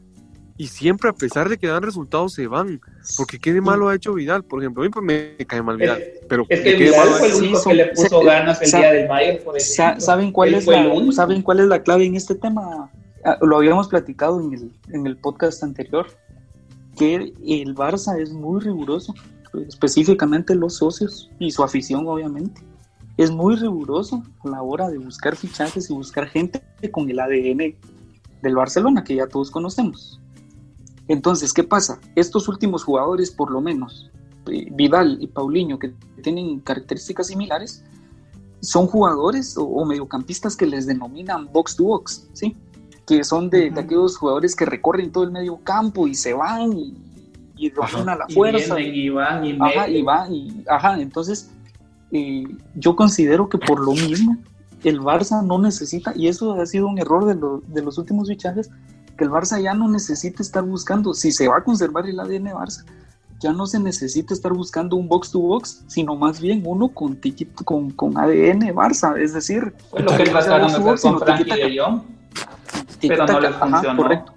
y 0.58 0.68
siempre 0.68 1.10
a 1.10 1.12
pesar 1.12 1.50
de 1.50 1.58
que 1.58 1.66
dan 1.66 1.82
resultados 1.82 2.32
se 2.32 2.46
van. 2.46 2.80
Porque 3.16 3.38
qué 3.38 3.52
de 3.52 3.60
malo 3.60 3.88
ha 3.88 3.94
hecho 3.94 4.14
Vidal, 4.14 4.42
por 4.42 4.62
ejemplo, 4.62 4.82
a 4.82 4.86
mí 4.86 4.92
me 5.02 5.36
cae 5.46 5.62
mal 5.62 5.76
Vidal. 5.76 6.02
pero 6.28 6.46
es 6.48 6.60
que 6.60 6.74
Vidal 6.76 7.08
fue 7.08 7.28
el 7.28 7.34
único 7.34 7.62
que 7.62 7.74
le 7.74 7.86
puso 7.88 8.20
ganas 8.22 8.62
el 8.62 8.70
día 8.70 8.92
del 8.92 9.08
Bayern, 9.08 9.44
por 9.44 9.58
ejemplo. 9.58 10.00
¿Saben 10.00 10.32
cuál, 10.32 10.54
es 10.54 10.66
la, 10.66 11.12
¿Saben 11.12 11.42
cuál 11.42 11.60
es 11.60 11.66
la 11.66 11.82
clave 11.82 12.06
en 12.06 12.14
este 12.14 12.34
tema? 12.34 12.90
Ah, 13.26 13.36
lo 13.42 13.56
habíamos 13.56 13.88
platicado 13.88 14.40
en 14.40 14.52
el, 14.52 14.72
en 14.90 15.04
el 15.04 15.16
podcast 15.16 15.64
anterior, 15.64 16.06
que 16.96 17.34
el 17.44 17.74
Barça 17.74 18.16
es 18.20 18.32
muy 18.32 18.60
riguroso, 18.60 19.14
específicamente 19.66 20.54
los 20.54 20.76
socios 20.76 21.28
y 21.40 21.50
su 21.50 21.64
afición, 21.64 22.06
obviamente. 22.06 22.62
Es 23.16 23.32
muy 23.32 23.56
riguroso 23.56 24.22
a 24.44 24.48
la 24.48 24.62
hora 24.62 24.88
de 24.88 24.98
buscar 24.98 25.34
fichajes 25.34 25.90
y 25.90 25.92
buscar 25.92 26.28
gente 26.28 26.62
con 26.92 27.10
el 27.10 27.18
ADN 27.18 27.74
del 28.42 28.54
Barcelona, 28.54 29.02
que 29.02 29.16
ya 29.16 29.26
todos 29.26 29.50
conocemos. 29.50 30.20
Entonces, 31.08 31.52
¿qué 31.52 31.64
pasa? 31.64 31.98
Estos 32.14 32.46
últimos 32.46 32.84
jugadores, 32.84 33.32
por 33.32 33.50
lo 33.50 33.60
menos, 33.60 34.08
eh, 34.46 34.68
Vidal 34.70 35.18
y 35.20 35.26
Paulinho, 35.26 35.80
que 35.80 35.92
tienen 36.22 36.60
características 36.60 37.26
similares, 37.26 37.82
son 38.60 38.86
jugadores 38.86 39.56
o, 39.58 39.84
mediocampistas 39.84 40.56
que 40.56 40.66
les 40.66 40.86
denominan 40.86 41.50
box 41.52 41.74
to 41.74 41.84
box, 41.84 42.28
¿sí? 42.32 42.56
Que 43.06 43.22
son 43.24 43.50
de, 43.50 43.72
aquellos 43.76 44.16
jugadores 44.16 44.56
que 44.56 44.64
recorren 44.64 45.12
todo 45.12 45.24
el 45.24 45.30
medio 45.30 45.58
campo 45.62 46.06
y 46.06 46.14
se 46.14 46.32
van 46.32 46.72
y, 46.72 46.94
y 47.56 47.70
a 47.70 48.16
la 48.16 48.26
fuerza. 48.28 48.80
Y, 48.80 49.08
van 49.10 49.44
y 49.44 49.58
Ajá, 49.60 49.88
y 49.88 50.02
van 50.02 50.34
y, 50.34 50.64
ajá, 50.68 51.00
entonces 51.00 51.50
eh, 52.10 52.44
yo 52.74 52.96
considero 52.96 53.48
que 53.48 53.58
por 53.58 53.80
lo 53.80 53.92
mismo 53.92 54.36
el 54.84 55.00
Barça 55.00 55.44
no 55.44 55.58
necesita, 55.58 56.12
y 56.14 56.28
eso 56.28 56.54
ha 56.54 56.66
sido 56.66 56.86
un 56.86 56.98
error 56.98 57.24
de, 57.24 57.36
de 57.66 57.82
los 57.82 57.98
últimos 57.98 58.28
fichajes, 58.28 58.70
que 59.16 59.24
el 59.24 59.30
Barça 59.30 59.60
ya 59.60 59.74
no 59.74 59.88
necesita 59.88 60.42
estar 60.42 60.62
buscando, 60.62 61.14
si 61.14 61.32
se 61.32 61.48
va 61.48 61.58
a 61.58 61.64
conservar 61.64 62.06
el 62.06 62.20
ADN 62.20 62.46
Barça, 62.52 62.84
ya 63.40 63.52
no 63.52 63.66
se 63.66 63.78
necesita 63.80 64.32
estar 64.32 64.52
buscando 64.52 64.96
un 64.96 65.08
box 65.08 65.30
to 65.30 65.40
box, 65.40 65.84
sino 65.88 66.16
más 66.16 66.40
bien 66.40 66.62
uno 66.64 66.88
con 66.88 67.18
con, 67.64 67.90
con 67.90 68.16
ADN 68.16 68.74
Barça, 68.74 69.18
es 69.18 69.34
decir, 69.34 69.74
lo 69.92 70.16
que 70.16 70.30
hacer 70.30 71.00
con 71.00 71.20
Frankie 71.20 71.44
de 71.44 71.78
Jong, 71.78 72.02
pero 73.08 73.26
no 73.26 73.40
les 73.40 73.54
funcionó. 73.54 74.02
correcto. 74.02 74.32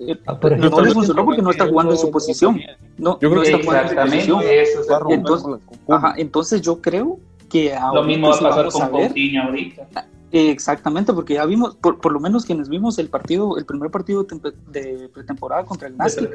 Eh, 0.00 0.16
ah, 0.26 0.38
no 0.42 0.80
les 0.80 0.94
funcionó 0.94 1.24
porque 1.24 1.42
no 1.42 1.50
está 1.50 1.66
jugando 1.66 1.92
en 1.92 1.98
su 1.98 2.10
posición. 2.10 2.60
No, 2.98 3.18
yo 3.20 3.30
creo 3.30 3.42
que 3.42 3.50
está 3.50 3.64
jugando 3.64 3.92
en 3.92 4.26
su 4.26 4.32
posición. 4.32 5.10
Entonces, 5.10 5.60
ajá, 5.88 6.14
entonces 6.16 6.62
yo 6.62 6.80
creo 6.80 7.18
que 7.48 7.74
ahora 7.74 8.00
lo 8.00 8.06
mismo 8.06 8.28
va 8.28 8.36
a 8.36 8.40
pasar 8.40 8.68
con 8.70 8.88
Coutinho 8.90 9.42
ahorita. 9.44 9.88
Exactamente, 10.30 11.12
porque 11.14 11.34
ya 11.34 11.46
vimos, 11.46 11.76
por, 11.76 11.98
por, 12.00 12.12
lo 12.12 12.20
menos 12.20 12.44
quienes 12.44 12.68
vimos 12.68 12.98
el 12.98 13.08
partido, 13.08 13.56
el 13.56 13.64
primer 13.64 13.90
partido 13.90 14.26
de 14.66 15.08
pretemporada 15.12 15.64
contra 15.64 15.88
el 15.88 15.96
Nasser, 15.96 16.30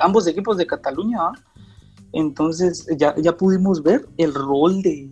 ambos 0.00 0.26
equipos 0.26 0.58
de 0.58 0.66
Cataluña, 0.66 1.32
entonces 2.12 2.86
ya, 2.98 3.14
ya 3.16 3.34
pudimos 3.34 3.82
ver 3.82 4.06
el 4.18 4.34
rol 4.34 4.82
de, 4.82 5.10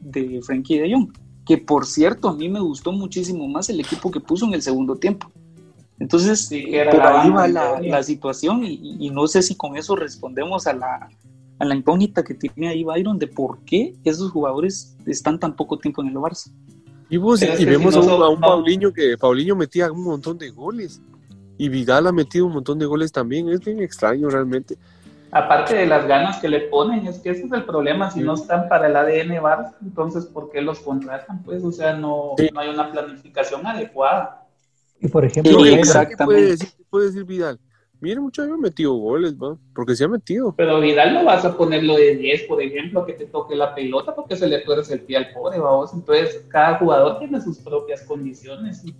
de 0.00 0.40
Frankie 0.42 0.78
de 0.78 0.92
Jong, 0.92 1.12
que 1.44 1.58
por 1.58 1.86
cierto 1.86 2.28
a 2.28 2.34
mí 2.34 2.48
me 2.48 2.60
gustó 2.60 2.92
muchísimo 2.92 3.48
más 3.48 3.68
el 3.68 3.80
equipo 3.80 4.12
que 4.12 4.20
puso 4.20 4.46
en 4.46 4.54
el 4.54 4.62
segundo 4.62 4.94
tiempo. 4.94 5.32
Entonces, 5.98 6.50
por 6.90 7.02
ahí 7.02 7.30
va 7.30 7.48
la, 7.48 7.80
la 7.80 8.02
situación 8.02 8.64
y, 8.64 8.96
y, 9.00 9.10
no 9.10 9.26
sé 9.26 9.42
si 9.42 9.54
con 9.54 9.76
eso 9.76 9.96
respondemos 9.96 10.66
a 10.66 10.74
la, 10.74 11.08
a 11.58 11.64
la 11.64 11.74
incógnita 11.74 12.22
que 12.22 12.34
tiene 12.34 12.68
ahí 12.68 12.84
Byron 12.84 13.18
de 13.18 13.26
por 13.26 13.60
qué 13.60 13.94
esos 14.04 14.30
jugadores 14.30 14.96
están 15.06 15.40
tan 15.40 15.56
poco 15.56 15.78
tiempo 15.78 16.02
en 16.02 16.08
el 16.08 16.16
Barça. 16.16 16.50
Y, 17.08 17.18
vemos 17.64 17.96
a 17.96 18.00
un, 18.00 18.40
Paulinho 18.40 18.92
que 18.92 19.16
Paulinho 19.16 19.54
metía 19.54 19.90
un 19.92 20.04
montón 20.04 20.38
de 20.38 20.50
goles. 20.50 21.00
Y 21.56 21.68
Vidal 21.68 22.06
ha 22.06 22.12
metido 22.12 22.46
un 22.46 22.52
montón 22.52 22.78
de 22.78 22.86
goles 22.86 23.12
también. 23.12 23.48
Es 23.48 23.60
bien 23.60 23.80
extraño 23.80 24.28
realmente. 24.28 24.76
Aparte 25.30 25.74
de 25.74 25.86
las 25.86 26.06
ganas 26.06 26.38
que 26.38 26.48
le 26.48 26.60
ponen, 26.62 27.06
es 27.06 27.18
que 27.18 27.30
ese 27.30 27.44
es 27.44 27.52
el 27.52 27.64
problema. 27.64 28.10
Si 28.10 28.20
no 28.20 28.34
están 28.34 28.68
para 28.68 28.88
el 28.88 28.96
ADN 28.96 29.40
Barça, 29.40 29.74
entonces 29.82 30.26
¿por 30.26 30.50
qué 30.50 30.60
los 30.60 30.80
contratan? 30.80 31.42
Pues, 31.44 31.62
o 31.62 31.70
sea, 31.70 31.94
no, 31.94 32.34
no 32.52 32.60
hay 32.60 32.68
una 32.68 32.90
planificación 32.90 33.66
adecuada. 33.66 34.45
Y 35.00 35.08
por 35.08 35.24
ejemplo, 35.24 35.58
¿qué 35.62 36.16
puede, 36.24 36.46
decir, 36.46 36.68
¿qué 36.76 36.84
puede 36.88 37.06
decir 37.06 37.24
Vidal? 37.24 37.58
Mire, 38.00 38.20
muchachos, 38.20 38.52
ha 38.52 38.56
metido 38.56 38.94
goles. 38.94 39.34
Porque 39.74 39.94
se 39.94 40.04
ha 40.04 40.08
metido. 40.08 40.54
Pero 40.56 40.80
Vidal 40.80 41.14
no 41.14 41.24
vas 41.24 41.44
a 41.44 41.56
ponerlo 41.56 41.96
de 41.96 42.16
10, 42.16 42.42
por 42.42 42.60
ejemplo, 42.60 43.06
que 43.06 43.14
te 43.14 43.26
toque 43.26 43.56
la 43.56 43.74
pelota 43.74 44.14
porque 44.14 44.36
se 44.36 44.46
le 44.46 44.60
tuerce 44.60 44.94
el 44.94 45.00
pie 45.00 45.16
al 45.16 45.32
pobre, 45.32 45.58
vamos. 45.58 45.92
Entonces, 45.94 46.44
cada 46.48 46.78
jugador 46.78 47.18
tiene 47.18 47.40
sus 47.40 47.58
propias 47.58 48.02
condiciones 48.02 48.84
y, 48.84 48.94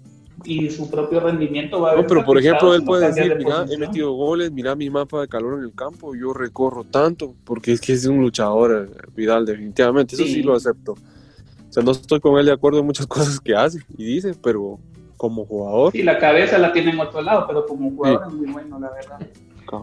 su 0.71 0.91
propio 0.91 1.21
rendimiento 1.21 1.81
va 1.81 1.93
a 1.93 1.97
No, 1.97 2.07
pero 2.07 2.25
por 2.25 2.39
ejemplo, 2.39 2.75
él 2.75 2.85
puede 2.85 3.07
decir, 3.07 3.37
mira, 3.37 3.65
he 3.71 3.79
metido 3.79 4.13
goles, 4.13 4.53
mira 4.53 4.77
mi 4.77 4.91
mapa 4.91 5.23
de 5.23 5.29
calor 5.29 5.59
en 5.59 5.65
el 5.65 5.75
campo, 5.75 6.15
yo 6.15 6.35
recorro 6.35 6.85
tanto, 6.85 7.35
porque 7.45 7.73
es 7.73 7.81
que 7.81 7.95
es 7.95 8.05
un 8.05 8.21
luchador, 8.21 8.87
eh, 8.87 9.09
Vidal, 9.17 9.47
definitivamente, 9.47 10.15
eso 10.15 10.25
sí 10.25 10.43
lo 10.43 10.55
acepto. 10.55 10.93
O 10.93 11.73
sea, 11.73 11.83
no 11.83 11.93
estoy 11.93 12.21
con 12.21 12.39
él 12.39 12.47
de 12.47 12.53
acuerdo 12.53 12.81
en 12.81 12.87
muchas 12.87 13.07
cosas 13.09 13.41
que 13.41 13.55
hace 13.55 13.81
y 13.97 14.05
dice, 14.05 14.35
pero 14.43 14.79
como 15.17 15.47
jugador. 15.47 15.93
Sí, 15.93 16.03
la 16.03 16.19
cabeza 16.19 16.59
la 16.59 16.73
tiene 16.73 16.91
en 16.91 17.01
otro 17.01 17.23
lado, 17.23 17.47
pero 17.47 17.67
como 17.67 17.91
jugador 17.91 18.25
es 18.29 18.35
muy 18.35 18.53
bueno, 18.53 18.79
la 18.79 18.91
verdad. 18.91 19.19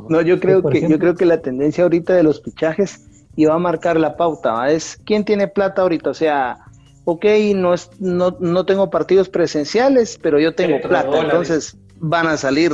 No, 0.10 0.22
yo 0.22 0.40
creo 0.40 0.64
que 0.64 0.88
yo 0.88 0.98
creo 0.98 1.16
que 1.16 1.26
la 1.26 1.42
tendencia 1.42 1.84
ahorita 1.84 2.14
de 2.14 2.24
los 2.24 2.40
pichajes 2.40 3.06
iba 3.36 3.54
a 3.54 3.60
marcar 3.60 4.00
la 4.00 4.16
pauta, 4.16 4.70
es 4.70 5.00
quién 5.06 5.26
tiene 5.26 5.48
plata 5.48 5.82
ahorita, 5.82 6.12
o 6.12 6.14
sea, 6.14 6.58
ok, 7.06 7.26
no 7.56 7.74
es, 7.74 7.90
no, 8.00 8.38
no 8.40 8.66
tengo 8.66 8.90
partidos 8.90 9.28
presenciales, 9.28 10.18
pero 10.22 10.40
yo 10.40 10.56
tengo 10.56 10.80
plata, 10.82 11.20
entonces 11.20 11.78
van 11.98 12.28
a 12.28 12.38
salir 12.38 12.72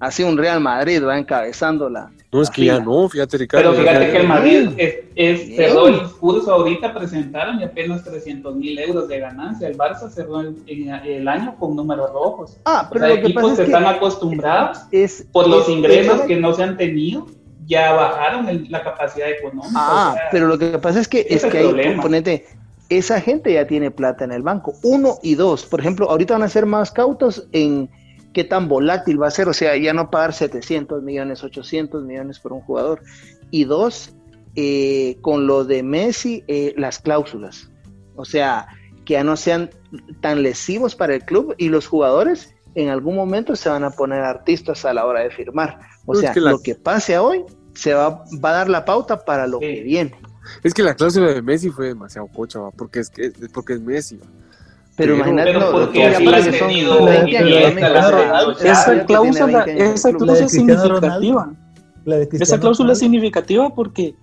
así 0.00 0.22
un 0.22 0.36
Real 0.36 0.60
Madrid 0.60 1.02
va 1.04 1.18
encabezando 1.18 1.88
la, 1.88 2.10
no, 2.34 2.42
es 2.42 2.50
que 2.50 2.64
ya 2.64 2.80
no, 2.80 3.08
fíjate, 3.08 3.38
Ricardo. 3.38 3.70
Pero 3.70 3.82
fíjate 3.82 4.10
que 4.10 4.16
el 4.18 4.26
Madrid 4.26 4.68
es, 4.76 4.94
es 5.14 5.54
cerró 5.54 5.86
el 5.86 6.02
curso 6.18 6.52
ahorita, 6.52 6.92
presentaron 6.92 7.60
y 7.60 7.64
apenas 7.64 8.02
300 8.02 8.56
mil 8.56 8.76
euros 8.76 9.06
de 9.06 9.20
ganancia. 9.20 9.68
El 9.68 9.78
Barça 9.78 10.10
cerró 10.10 10.40
el, 10.40 10.56
el, 10.66 11.28
año 11.28 11.54
con 11.60 11.76
números 11.76 12.10
rojos. 12.12 12.56
Ah, 12.64 12.88
pero 12.92 13.04
o 13.04 13.08
sea, 13.08 13.16
equipos 13.20 13.56
que, 13.56 13.62
están 13.62 13.86
acostumbrados 13.86 14.78
es, 14.90 15.24
por 15.30 15.48
los 15.48 15.68
ingresos 15.68 16.22
que 16.22 16.34
no 16.34 16.52
se 16.54 16.64
han 16.64 16.76
tenido 16.76 17.26
ya 17.66 17.92
bajaron 17.92 18.66
la 18.68 18.82
capacidad 18.82 19.30
económica. 19.30 19.70
Ah, 19.76 20.16
pero 20.32 20.48
lo 20.48 20.58
que 20.58 20.76
pasa 20.78 21.00
es 21.00 21.06
que 21.06 21.24
es 21.30 21.44
que 21.44 21.58
hay 21.58 21.94
componente. 21.94 22.46
Esa 22.88 23.20
gente 23.20 23.52
ya 23.52 23.66
tiene 23.66 23.92
plata 23.92 24.24
en 24.24 24.32
el 24.32 24.42
banco. 24.42 24.74
Uno 24.82 25.18
y 25.22 25.36
dos. 25.36 25.64
Por 25.64 25.78
ejemplo, 25.78 26.10
ahorita 26.10 26.34
van 26.34 26.42
a 26.42 26.48
ser 26.48 26.66
más 26.66 26.90
cautos 26.90 27.46
en 27.52 27.88
qué 28.34 28.44
tan 28.44 28.68
volátil 28.68 29.22
va 29.22 29.28
a 29.28 29.30
ser, 29.30 29.48
o 29.48 29.54
sea, 29.54 29.76
ya 29.76 29.94
no 29.94 30.10
pagar 30.10 30.34
700 30.34 31.02
millones, 31.02 31.42
800 31.42 32.04
millones 32.04 32.38
por 32.38 32.52
un 32.52 32.60
jugador. 32.60 33.00
Y 33.50 33.64
dos, 33.64 34.14
eh, 34.56 35.16
con 35.22 35.46
lo 35.46 35.64
de 35.64 35.82
Messi, 35.82 36.44
eh, 36.48 36.74
las 36.76 36.98
cláusulas, 36.98 37.70
o 38.16 38.26
sea, 38.26 38.66
que 39.06 39.14
ya 39.14 39.24
no 39.24 39.36
sean 39.36 39.70
tan 40.20 40.42
lesivos 40.42 40.94
para 40.94 41.14
el 41.14 41.24
club 41.24 41.54
y 41.56 41.68
los 41.68 41.86
jugadores 41.86 42.54
en 42.74 42.88
algún 42.88 43.14
momento 43.14 43.54
se 43.54 43.68
van 43.68 43.84
a 43.84 43.90
poner 43.90 44.20
artistas 44.20 44.84
a 44.84 44.92
la 44.92 45.06
hora 45.06 45.20
de 45.20 45.30
firmar. 45.30 45.78
O 46.06 46.14
sea, 46.14 46.34
lo 46.34 46.60
que 46.60 46.74
pase 46.74 47.18
hoy 47.18 47.44
se 47.74 47.94
va, 47.94 48.24
va, 48.44 48.50
a 48.50 48.52
dar 48.52 48.68
la 48.68 48.84
pauta 48.84 49.24
para 49.24 49.46
lo 49.46 49.60
que 49.60 49.82
viene. 49.82 50.14
Es 50.62 50.74
que 50.74 50.82
la 50.82 50.94
cláusula 50.94 51.32
de 51.32 51.42
Messi 51.42 51.70
fue 51.70 51.88
demasiado 51.88 52.26
cocha, 52.28 52.58
porque 52.76 53.00
es, 53.00 53.10
que, 53.10 53.32
porque 53.52 53.74
es 53.74 53.80
Messi. 53.80 54.20
Pero, 54.96 55.16
imagínate, 55.16 55.50
esa 58.62 59.04
cláusula, 59.06 59.64
esa 59.64 60.12
cláusula 60.12 60.32
es 60.44 60.52
significativa. 60.52 61.52
esa 62.32 62.60
cláusula 62.60 62.92
es 62.92 62.98
significativa 63.00 63.74
porque, 63.74 64.14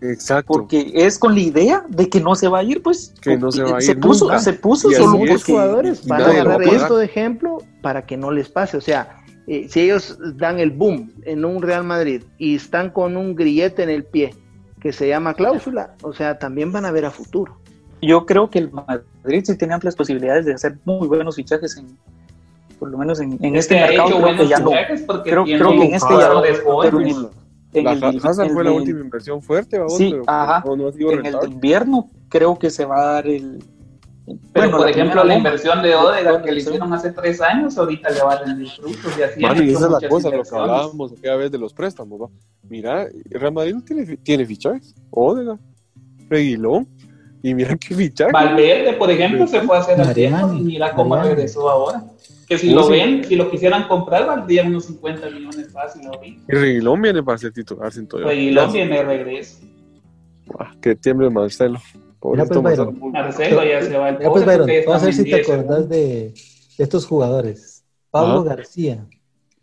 porque 0.48 0.92
es 0.94 1.20
con 1.20 1.36
la 1.36 1.42
idea 1.42 1.84
de 1.90 2.08
que 2.08 2.22
no 2.22 2.36
se 2.36 2.48
va 2.48 2.60
a 2.60 2.64
ir, 2.64 2.82
pues. 2.82 3.14
Que 3.22 3.38
no 3.38 3.52
se 3.52 3.64
va 3.64 3.78
a 3.78 3.82
ir. 3.82 3.82
Se 3.82 3.96
puso, 3.96 4.40
se 4.40 4.54
puso 4.54 4.90
solo 4.92 5.18
porque. 5.18 5.34
Los 5.34 5.44
jugadores 5.44 6.08
van 6.08 6.22
a 6.22 6.28
agarrar 6.28 6.64
esto 6.64 6.98
de 6.98 7.06
ejemplo 7.06 7.58
para 7.82 8.06
que 8.06 8.16
no 8.16 8.32
les 8.32 8.48
pase. 8.48 8.78
O 8.78 8.82
sea, 8.82 9.18
eh, 9.48 9.68
si 9.70 9.82
ellos 9.82 10.18
dan 10.36 10.60
el 10.60 10.72
boom 10.72 11.12
en 11.26 11.44
un 11.44 11.62
Real 11.62 11.84
Madrid 11.84 12.24
y 12.38 12.56
están 12.56 12.92
con 12.92 13.18
un 13.18 13.36
grillete 13.36 13.84
en 13.84 13.90
el 13.90 14.06
pie 14.06 14.34
que 14.80 14.94
se 14.94 15.10
llama 15.10 15.34
cláusula, 15.34 15.96
o 16.02 16.14
sea, 16.14 16.40
también 16.40 16.72
van 16.72 16.86
a 16.86 16.92
ver 16.92 17.06
a 17.06 17.12
futuro 17.12 17.61
yo 18.02 18.26
creo 18.26 18.50
que 18.50 18.60
el 18.60 18.72
Madrid 18.72 19.44
sí 19.46 19.58
tiene 19.58 19.74
amplias 19.74 19.96
posibilidades 19.96 20.46
de 20.46 20.54
hacer 20.54 20.78
muy 20.86 21.08
buenos 21.08 21.36
fichajes 21.36 21.78
en 21.78 21.98
por 22.80 22.90
lo 22.90 22.98
menos 22.98 23.20
en, 23.20 23.38
este 23.56 23.76
mercado 23.76 24.20
creo 24.20 24.38
que 24.38 24.48
ya 24.48 24.60
no 24.60 24.72
creo, 25.24 25.44
creo 25.44 25.72
que 25.72 25.86
en 25.86 25.94
este 25.94 26.18
ya 26.18 26.30
no 26.30 26.42
pero 26.82 27.00
en 27.00 27.08
el, 27.08 27.28
en 27.74 27.84
la 27.84 27.92
el, 27.92 28.52
fue 28.52 28.64
la 28.64 28.72
última 28.72 29.02
inversión 29.02 29.42
fuerte 29.42 29.80
sí, 29.90 30.16
ajá, 30.26 30.64
no, 30.66 30.88
ha 30.88 30.92
sido 30.92 31.12
en 31.12 31.26
el 31.28 31.36
invierno 31.46 32.10
creo 32.28 32.58
que 32.58 32.72
se 32.72 32.86
va 32.86 33.02
a 33.02 33.14
dar 33.14 33.28
el 33.28 33.64
Pero, 34.54 34.78
por 34.78 34.90
ejemplo, 34.90 35.24
la, 35.24 35.36
inversión 35.36 35.82
de 35.82 35.96
Odegaard 35.96 36.44
que 36.44 36.52
le 36.52 36.62
hicieron 36.62 36.94
hace 36.94 37.12
tres 37.12 37.42
años, 37.42 37.78
ahorita 37.78 38.10
le 38.10 38.22
va 38.22 38.34
a 38.34 38.44
rendir 38.44 38.70
frutos. 38.70 39.18
Y 39.18 39.22
así 39.22 39.42
Mano, 39.42 39.64
y 39.64 39.72
esa 39.72 39.86
es 39.86 39.92
la 39.92 40.10
cosa, 40.10 40.30
lo 40.30 40.44
que 40.44 40.56
hablábamos 40.56 41.12
aquella 41.12 41.36
vez 41.36 41.52
de 41.52 41.58
los 41.58 41.74
préstamos. 41.74 42.22
¿va? 42.22 42.28
Mira, 42.70 43.08
Real 43.30 43.52
Madrid 43.52 43.76
tiene, 43.86 44.18
tiene 44.18 44.46
fichajes. 44.46 44.96
Odegaard, 45.10 45.60
Reguilón. 46.30 46.88
Y 47.44 47.54
mira 47.56 47.76
qué 47.76 47.96
fichaje. 47.96 48.32
Valverde, 48.32 48.94
por 48.94 49.10
ejemplo, 49.10 49.48
se 49.48 49.62
fue 49.62 49.76
a 49.76 49.80
hacer 49.80 50.14
tiempo 50.14 50.54
y 50.54 50.62
mira 50.62 50.94
cómo 50.94 51.16
regresó 51.16 51.70
ahora. 51.70 52.04
Que 52.48 52.58
si 52.58 52.70
lo 52.72 52.88
ven, 52.88 53.24
si 53.24 53.36
lo 53.36 53.50
quisieran 53.50 53.88
comprar, 53.88 54.28
valdría 54.28 54.64
unos 54.64 54.86
50 54.86 55.30
millones 55.30 55.72
fácil 55.72 56.06
ahorita. 56.06 56.42
Y 56.48 56.56
Reguilón 56.56 57.02
viene 57.02 57.24
para 57.24 57.38
ser 57.38 57.54
titular 57.54 57.92
sin 57.92 58.08
todo. 58.08 58.24
Reguilón 58.26 58.72
viene 58.72 58.98
de 58.98 59.04
regreso. 59.04 59.60
que 60.82 60.96
tiemble 60.96 61.30
Marcelo. 61.30 61.80
Mira, 62.24 62.46
pues, 62.46 62.62
Marcelo. 62.62 62.92
Marcelo 62.92 63.64
ya 63.64 63.82
se 63.82 63.98
va 63.98 64.10
el 64.10 64.18
Mira, 64.18 64.30
pues, 64.30 64.46
Byron, 64.46 64.70
vamos 64.86 65.02
a 65.02 65.06
ver 65.06 65.14
si 65.14 65.24
te 65.24 65.42
acordás 65.42 65.90
de, 65.90 65.98
de, 65.98 66.34
estos 66.78 67.06
jugadores. 67.08 67.84
Pablo 68.12 68.44
García, 68.44 69.08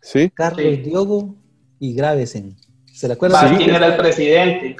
¿Sí? 0.01 0.29
Carlos 0.31 0.83
Diogo 0.83 1.35
y 1.79 1.93
Gravesen. 1.93 2.57
¿Se 2.91 3.07
le 3.07 3.13
acuerdan? 3.13 3.55
¿Quién 3.55 3.75
era 3.75 3.87
el 3.87 3.97
presidente? 3.97 4.75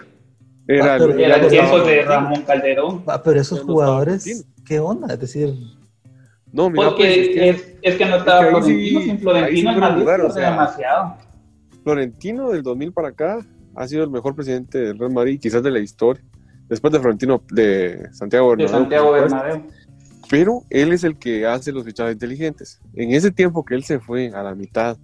Era, 0.71 0.97
el, 0.97 1.19
era 1.19 1.37
el 1.37 1.47
tiempo 1.47 1.79
de 1.79 2.03
Ramón 2.03 2.43
Calderón. 2.43 3.03
Ah, 3.07 3.23
pero 3.23 3.41
esos 3.41 3.61
jugadores, 3.61 4.45
¿qué 4.67 4.79
onda? 4.79 5.11
Es 5.11 5.19
decir, 5.19 5.55
no, 6.51 6.69
mira, 6.69 6.89
Porque 6.89 7.03
pues, 7.05 7.17
es, 7.17 7.27
que, 7.29 7.49
es, 7.49 7.77
es, 7.81 7.95
que 7.95 8.05
no 8.05 8.17
estaba 8.17 8.43
es 8.43 8.49
Florentino, 8.49 8.99
sí, 8.99 9.05
sin 9.07 9.19
Florentino 9.19 9.71
el 9.71 9.77
Madrid 9.79 9.99
lugar, 10.01 10.21
o 10.21 10.31
sea, 10.31 10.51
demasiado. 10.51 11.15
Florentino 11.83 12.51
del 12.51 12.61
2000 12.61 12.93
para 12.93 13.07
acá 13.07 13.39
ha 13.75 13.87
sido 13.87 14.03
el 14.03 14.11
mejor 14.11 14.35
presidente 14.35 14.77
del 14.77 14.99
Real 14.99 15.11
Madrid, 15.11 15.39
quizás 15.41 15.63
de 15.63 15.71
la 15.71 15.79
historia. 15.79 16.23
Después 16.67 16.93
de 16.93 16.99
Florentino 16.99 17.41
de 17.49 18.07
Santiago 18.11 18.49
Bernabéu. 18.49 18.71
De 18.71 18.79
Santiago 18.79 19.11
Bernabéu. 19.11 19.63
Pero 20.29 20.61
él 20.69 20.93
es 20.93 21.03
el 21.03 21.17
que 21.17 21.47
hace 21.47 21.71
los 21.71 21.83
fichajes 21.83 22.13
inteligentes. 22.13 22.79
En 22.93 23.11
ese 23.11 23.31
tiempo 23.31 23.65
que 23.65 23.73
él 23.73 23.83
se 23.83 23.99
fue 23.99 24.27
a 24.27 24.43
la 24.43 24.53
mitad, 24.53 24.97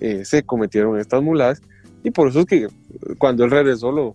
eh, 0.00 0.24
se 0.24 0.42
cometieron 0.44 0.98
estas 0.98 1.22
muladas 1.22 1.60
y 2.02 2.10
por 2.10 2.28
eso 2.28 2.40
es 2.40 2.46
que 2.46 2.68
cuando 3.18 3.44
él 3.44 3.50
regresó 3.50 3.92
lo, 3.92 4.14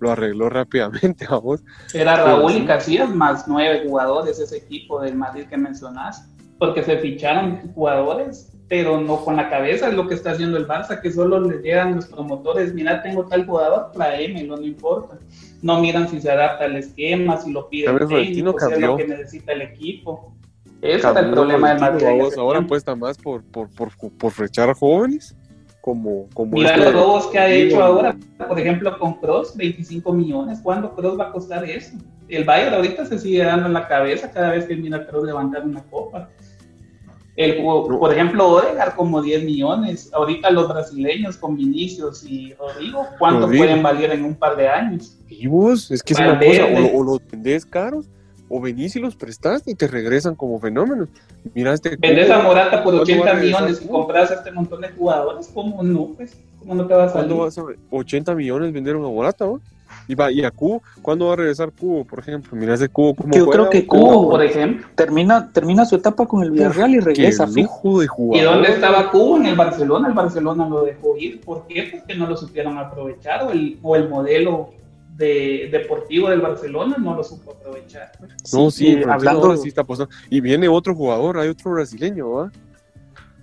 lo 0.00 0.10
arregló 0.10 0.48
rápidamente, 0.48 1.26
vamos. 1.30 1.62
Era 1.94 2.16
Raúl 2.16 2.56
y 2.56 2.64
Casillas 2.64 3.14
más 3.14 3.46
nueve 3.46 3.84
jugadores 3.86 4.40
ese 4.40 4.56
equipo 4.56 5.00
del 5.00 5.14
Madrid 5.14 5.44
que 5.48 5.56
mencionaste, 5.56 6.28
porque 6.58 6.82
se 6.82 6.98
ficharon 6.98 7.72
jugadores, 7.74 8.52
pero 8.68 9.00
no 9.00 9.24
con 9.24 9.36
la 9.36 9.48
cabeza, 9.48 9.88
es 9.88 9.94
lo 9.94 10.08
que 10.08 10.14
está 10.14 10.32
haciendo 10.32 10.56
el 10.56 10.66
Barça, 10.66 11.00
que 11.00 11.12
solo 11.12 11.40
le 11.40 11.58
llegan 11.58 11.96
los 11.96 12.06
promotores, 12.06 12.72
mira, 12.72 13.02
tengo 13.02 13.26
tal 13.26 13.46
jugador, 13.46 13.92
tráemelo, 13.92 14.56
no 14.56 14.64
importa. 14.64 15.18
No 15.62 15.80
miran 15.80 16.08
si 16.08 16.20
se 16.20 16.30
adapta 16.30 16.64
al 16.64 16.76
esquema, 16.76 17.36
si 17.36 17.52
lo 17.52 17.68
pide 17.68 17.90
el 17.90 17.98
técnico, 18.08 18.58
si 18.58 18.72
es 18.72 18.80
lo 18.80 18.96
que 18.96 19.06
necesita 19.06 19.52
el 19.52 19.62
equipo. 19.62 20.34
Ese 20.80 21.10
es 21.10 21.16
el 21.16 21.30
problema 21.30 21.70
del 21.70 21.80
Madrid. 21.80 22.06
Ahora 22.38 22.60
apuesta 22.60 22.94
más 22.94 23.18
por, 23.18 23.44
por, 23.44 23.68
por, 23.68 23.90
por 24.16 24.30
flechar 24.30 24.72
jóvenes 24.72 25.36
como, 25.80 26.28
como 26.34 26.52
Mira 26.52 26.74
este 26.74 26.84
los 26.84 26.92
robos 26.92 27.26
que 27.28 27.38
ha 27.38 27.48
hecho 27.48 27.82
ahora, 27.82 28.16
por 28.46 28.58
ejemplo, 28.58 28.98
con 28.98 29.14
Cross, 29.14 29.56
25 29.56 30.12
millones. 30.12 30.60
¿Cuándo 30.62 30.94
Cross 30.94 31.18
va 31.18 31.28
a 31.28 31.32
costar 31.32 31.64
eso? 31.64 31.96
El 32.28 32.44
Bayern 32.44 32.74
ahorita 32.74 33.06
se 33.06 33.18
sigue 33.18 33.42
dando 33.42 33.66
en 33.66 33.72
la 33.72 33.88
cabeza 33.88 34.30
cada 34.30 34.50
vez 34.50 34.66
que 34.66 34.76
mira 34.76 34.98
a 34.98 35.06
Cross 35.06 35.24
levantar 35.24 35.64
una 35.64 35.82
copa. 35.84 36.28
El, 37.36 37.62
por 37.62 38.12
ejemplo, 38.12 38.46
Odegaard 38.48 38.94
como 38.96 39.22
10 39.22 39.44
millones. 39.44 40.10
Ahorita 40.12 40.50
los 40.50 40.68
brasileños 40.68 41.38
con 41.38 41.56
Vinicius 41.56 42.24
y 42.24 42.52
Rodrigo, 42.54 43.06
¿cuánto 43.18 43.46
pueden 43.46 43.82
valer 43.82 44.10
en 44.10 44.24
un 44.24 44.34
par 44.34 44.56
de 44.56 44.68
años? 44.68 45.18
¿Y 45.28 45.46
vos? 45.46 45.90
Es 45.90 46.02
que 46.02 46.12
es 46.12 46.20
una 46.20 46.38
cosa, 46.38 46.64
o, 46.64 46.98
o 46.98 47.04
los 47.04 47.20
vendés 47.30 47.64
caros 47.64 48.10
o 48.50 48.60
venís 48.60 48.96
y 48.96 49.00
los 49.00 49.14
prestas 49.14 49.62
y 49.66 49.74
te 49.74 49.86
regresan 49.86 50.34
como 50.34 50.58
fenómenos. 50.58 51.08
Mira 51.54 51.72
este 51.72 51.96
Vendes 51.96 52.28
a 52.30 52.42
Morata 52.42 52.82
por 52.82 52.94
80 52.96 53.34
millones 53.34 53.80
y 53.82 53.88
compras 53.88 54.32
este 54.32 54.50
montón 54.50 54.80
de 54.80 54.90
jugadores, 54.90 55.48
¿cómo 55.54 55.82
no? 55.82 56.08
Pues, 56.16 56.36
¿cómo 56.58 56.74
no 56.74 56.86
te 56.86 56.92
va 56.92 57.04
a 57.04 57.08
salir? 57.08 57.28
¿Cuándo 57.28 57.44
vas 57.44 57.56
a 57.58 57.62
80 57.90 58.34
millones 58.34 58.72
vendieron 58.72 59.04
a 59.04 59.08
Morata, 59.08 59.46
¿no? 59.46 59.60
Y, 60.06 60.14
va, 60.14 60.32
y 60.32 60.44
a 60.44 60.50
Cubo, 60.50 60.82
¿cuándo 61.02 61.26
va 61.26 61.34
a 61.34 61.36
regresar 61.36 61.70
Cubo, 61.70 62.04
por 62.04 62.18
ejemplo? 62.18 62.56
Mira 62.56 62.74
ese 62.74 62.88
Cubo 62.88 63.14
como 63.14 63.32
Yo 63.32 63.46
creo 63.46 63.70
que 63.70 63.86
Cubo, 63.86 64.30
por 64.30 64.42
ejemplo, 64.42 64.86
termina, 64.96 65.50
termina 65.52 65.84
su 65.84 65.96
etapa 65.96 66.26
con 66.26 66.42
el 66.42 66.50
Villarreal 66.50 66.90
y 66.90 67.00
regresa 67.00 67.46
fijo 67.46 68.00
de 68.00 68.08
jugador. 68.08 68.42
¿Y 68.42 68.44
dónde 68.44 68.72
estaba 68.72 69.10
Cubo? 69.10 69.36
En 69.36 69.46
el 69.46 69.54
Barcelona. 69.54 70.08
El 70.08 70.14
Barcelona 70.14 70.68
lo 70.68 70.84
dejó 70.84 71.16
ir. 71.16 71.40
¿Por 71.40 71.66
qué? 71.68 71.90
Porque 71.92 72.14
no 72.16 72.26
lo 72.26 72.36
supieron 72.36 72.78
aprovechar 72.78 73.44
o 73.44 73.50
el, 73.50 73.78
o 73.82 73.94
el 73.94 74.08
modelo 74.08 74.70
de 75.20 75.68
deportivo 75.70 76.30
del 76.30 76.40
Barcelona 76.40 76.96
no 76.98 77.14
lo 77.14 77.22
supo 77.22 77.52
aprovechar. 77.52 78.10
No, 78.52 78.70
sí, 78.70 79.00
hablando 79.06 79.54
sí 79.56 79.68
está 79.68 79.84
pasando. 79.84 80.12
Y 80.30 80.40
viene 80.40 80.66
otro 80.66 80.94
jugador, 80.94 81.38
hay 81.38 81.48
otro 81.50 81.72
brasileño, 81.72 82.30
¿va? 82.30 82.50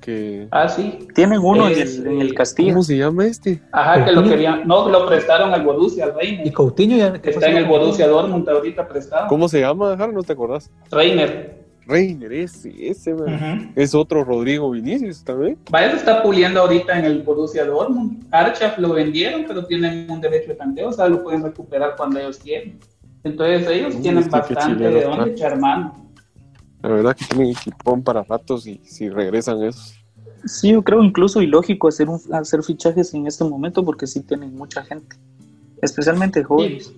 Que... 0.02 0.48
Ah, 0.52 0.68
sí. 0.68 1.08
Tienen 1.13 1.40
uno 1.40 1.68
en, 1.68 1.80
el, 1.80 2.08
en, 2.08 2.22
el, 2.22 2.34
Castillo. 2.34 2.70
¿Cómo 2.70 2.84
se 2.84 2.98
llama 2.98 3.26
este? 3.28 3.62
Ajá, 3.72 4.06
que 4.06 4.12
lo 4.12 4.24
querían, 4.24 4.68
no, 4.68 4.90
lo 4.90 5.06
prestaron 5.06 5.54
al 5.54 5.63
Borussia, 5.63 6.06
al 6.06 6.16
Reiner. 6.16 6.48
Y 6.48 6.52
Coutinho 6.52 6.98
ya... 6.98 7.13
Está 7.22 7.50
en 7.50 7.58
el 7.58 7.66
Borussia 7.66 8.08
Dortmund 8.08 8.50
ahorita 8.50 8.88
prestado. 8.88 9.28
¿Cómo 9.28 9.48
se 9.48 9.60
llama, 9.60 9.96
Jara? 9.98 10.12
¿No 10.12 10.24
te 10.24 10.34
acordás? 10.34 10.72
Reiner. 10.92 11.66
Reiner, 11.88 12.34
ese, 12.34 12.73
ese, 12.89 13.15
es 13.76 13.95
otro 13.95 14.23
Rodrigo 14.23 14.71
Vinicius 14.71 15.23
también. 15.23 15.58
Baez 15.69 15.93
está 15.93 16.21
puliendo 16.21 16.62
ahorita 16.62 17.00
en 17.00 17.06
el 17.06 17.23
Borussia 17.23 17.65
Dortmund. 17.65 18.26
Archaf 18.32 18.78
lo 18.78 18.93
vendieron, 18.93 19.45
pero 19.47 19.65
tienen 19.65 20.10
un 20.12 20.19
derecho 20.19 20.50
de 20.50 20.56
tanteo, 20.56 20.89
o 20.89 20.93
sea, 20.93 21.08
lo 21.08 21.23
pueden 21.23 21.43
recuperar 21.43 21.95
cuando 21.95 22.19
ellos 22.19 22.39
quieren. 22.39 22.80
Entonces 23.23 23.67
ellos 23.69 24.02
tienen 24.02 24.30
bastante 24.30 24.89
de 24.89 25.04
dónde 25.04 25.32
echar 25.32 25.60
mano. 25.60 26.08
La 26.84 26.89
verdad 26.89 27.15
que 27.15 27.26
tienen 27.26 27.50
equipón 27.52 28.04
para 28.04 28.23
ratos 28.23 28.67
y 28.67 28.82
si 28.84 29.10
regresan 29.10 29.63
esos. 29.63 29.95
Sí, 30.45 30.71
yo 30.71 30.84
creo 30.84 31.04
incluso 31.04 31.41
ilógico 31.41 31.88
hacer, 31.88 32.10
un, 32.10 32.19
hacer 32.32 32.63
fichajes 32.63 33.13
en 33.13 33.28
este 33.28 33.43
momento 33.43 33.84
porque 33.84 34.08
sí 34.08 34.21
tienen 34.21 34.56
mucha 34.56 34.84
gente, 34.84 35.15
especialmente 35.82 36.43
jóvenes. 36.43 36.93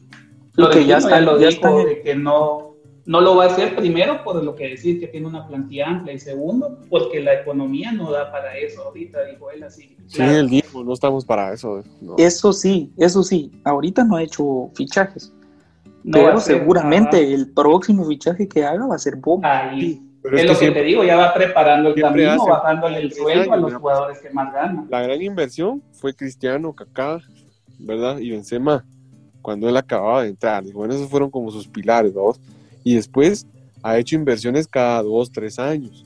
Lo 0.54 0.70
que 0.70 0.86
ya 0.86 0.98
está, 0.98 1.22
lo 1.22 1.40
ya 1.40 1.50
dijo 1.50 1.86
de 1.86 2.02
que 2.02 2.16
no 2.16 2.69
no 3.10 3.22
lo 3.22 3.36
va 3.36 3.46
a 3.46 3.48
hacer 3.48 3.76
primero 3.76 4.24
por 4.24 4.44
lo 4.44 4.54
que 4.54 4.68
decir 4.68 5.00
que 5.00 5.08
tiene 5.08 5.26
una 5.26 5.48
plantilla 5.48 5.88
amplia 5.88 6.14
y 6.14 6.20
segundo 6.20 6.78
porque 6.92 7.20
la 7.20 7.42
economía 7.42 7.92
no 7.92 8.12
da 8.12 8.32
para 8.32 8.56
eso 8.56 8.84
ahorita, 8.84 9.26
dijo 9.26 9.50
él 9.50 9.64
así. 9.64 9.98
Sí, 10.06 10.22
él 10.22 10.48
dijo, 10.48 10.84
no 10.84 10.94
estamos 10.94 11.26
para 11.26 11.52
eso. 11.52 11.84
Eso 12.20 12.54
sí, 12.54 12.94
eso 12.98 13.24
sí, 13.24 13.52
ahorita 13.64 14.04
no 14.04 14.18
ha 14.18 14.22
hecho 14.22 14.70
fichajes. 14.76 15.34
pero 16.04 16.40
seguramente 16.40 17.34
el 17.34 17.52
próximo 17.52 18.06
fichaje 18.06 18.48
que 18.48 18.64
haga 18.64 18.86
va 18.86 18.94
a 18.94 19.00
ser 19.00 19.16
bomba. 19.16 19.72
Ahí. 19.72 20.00
es, 20.32 20.46
lo 20.46 20.60
que 20.60 20.70
te 20.70 20.84
digo, 20.84 21.04
ya 21.04 21.16
va 21.16 21.34
preparando 21.34 21.90
el 21.90 22.00
camino, 22.00 22.46
bajándole 22.46 23.00
el 23.00 23.12
sueldo 23.12 23.52
a 23.52 23.58
los 23.58 23.74
jugadores 23.74 24.20
que 24.20 24.30
más 24.30 24.54
ganan. 24.54 24.86
La 24.88 25.02
gran 25.02 25.20
inversión 25.20 25.82
fue 25.94 26.14
Cristiano, 26.14 26.74
Kaká, 26.74 27.22
¿verdad? 27.80 28.20
Y 28.20 28.30
Benzema, 28.30 28.86
cuando 29.42 29.68
él 29.68 29.78
acababa 29.78 30.22
de 30.22 30.30
entrar. 30.30 30.64
bueno, 30.72 30.94
esos 30.94 31.10
fueron 31.10 31.32
como 31.32 31.50
sus 31.50 31.68
pilares, 31.68 32.14
¿verdad? 32.14 32.40
Y 32.84 32.96
después 32.96 33.48
ha 33.84 33.98
hecho 33.98 34.16
inversiones 34.16 34.68
cada 34.68 35.02
dos, 35.04 35.32
tres 35.32 35.60
años, 35.60 36.06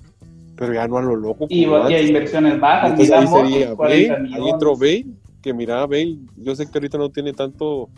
pero 0.56 0.74
ya 0.74 0.88
no 0.88 0.98
a 0.98 1.02
lo 1.02 1.16
loco. 1.16 1.48
Y, 1.50 1.66
y 1.66 2.08
inversiones 2.08 2.60
bajas. 2.60 2.92
Entonces 2.92 3.14
ahí 3.14 3.28
sería 3.28 3.74
Bale, 3.74 4.12
hay 4.12 4.52
otro 4.52 4.76
Bale, 4.76 5.08
que 5.42 5.54
mira, 5.54 5.86
Bale, 5.86 6.18
yo 6.38 6.56
sé 6.56 6.66
que 6.66 6.78
ahorita 6.78 6.98
no 6.98 7.10
tiene 7.10 7.34
tanto, 7.34 7.90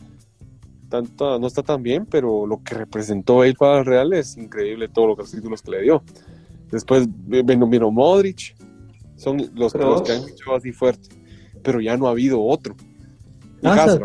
tanto, 0.90 1.40
no 1.40 1.48
está 1.48 1.64
tan 1.64 1.84
bien, 1.84 2.06
pero 2.06 2.46
lo 2.46 2.62
que 2.64 2.76
representó 2.76 3.38
Bale 3.38 3.54
para 3.54 3.80
el 3.80 3.86
Real 3.86 4.14
es 4.14 4.38
increíble 4.38 4.88
todo 4.88 5.08
lo 5.08 5.16
que 5.16 5.24
los 5.24 5.32
títulos 5.32 5.62
que 5.62 5.72
le 5.72 5.82
dio. 5.82 6.04
Después 6.72 7.08
vino 7.28 7.92
Modric, 7.92 8.56
son 9.16 9.38
los, 9.56 9.74
los, 9.76 10.02
que 10.02 10.12
han 10.12 10.28
hecho 10.28 10.56
así 10.56 10.72
fuerte, 10.72 11.10
pero 11.64 11.80
ya 11.80 11.96
no 11.98 12.08
ha 12.08 12.12
habido 12.12 12.42
otro. 12.42 12.76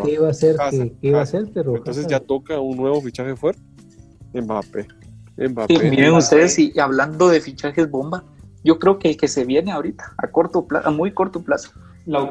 ¿qué 0.03 0.13
iba 0.13 0.29
a 0.29 0.33
ser? 0.33 0.55
¿Qué, 0.69 0.95
iba 1.01 1.21
a 1.21 1.25
ser? 1.25 1.49
Pero 1.53 1.77
entonces 1.77 2.07
ya 2.07 2.19
toca 2.19 2.59
un 2.59 2.77
nuevo 2.77 3.01
fichaje 3.01 3.35
fuerte. 3.35 3.61
Mbappé. 4.33 4.87
Mbappé. 5.37 5.89
miren 5.89 6.13
ustedes, 6.13 6.57
y 6.59 6.79
hablando 6.79 7.29
de 7.29 7.41
fichajes 7.41 7.89
bomba, 7.89 8.23
yo 8.63 8.79
creo 8.79 8.99
que 8.99 9.09
el 9.09 9.17
que 9.17 9.27
se 9.27 9.45
viene 9.45 9.71
ahorita, 9.71 10.13
a 10.17 10.27
corto 10.27 10.67
plazo, 10.67 10.87
a 10.87 10.91
muy 10.91 11.11
corto 11.11 11.41
plazo, 11.41 11.71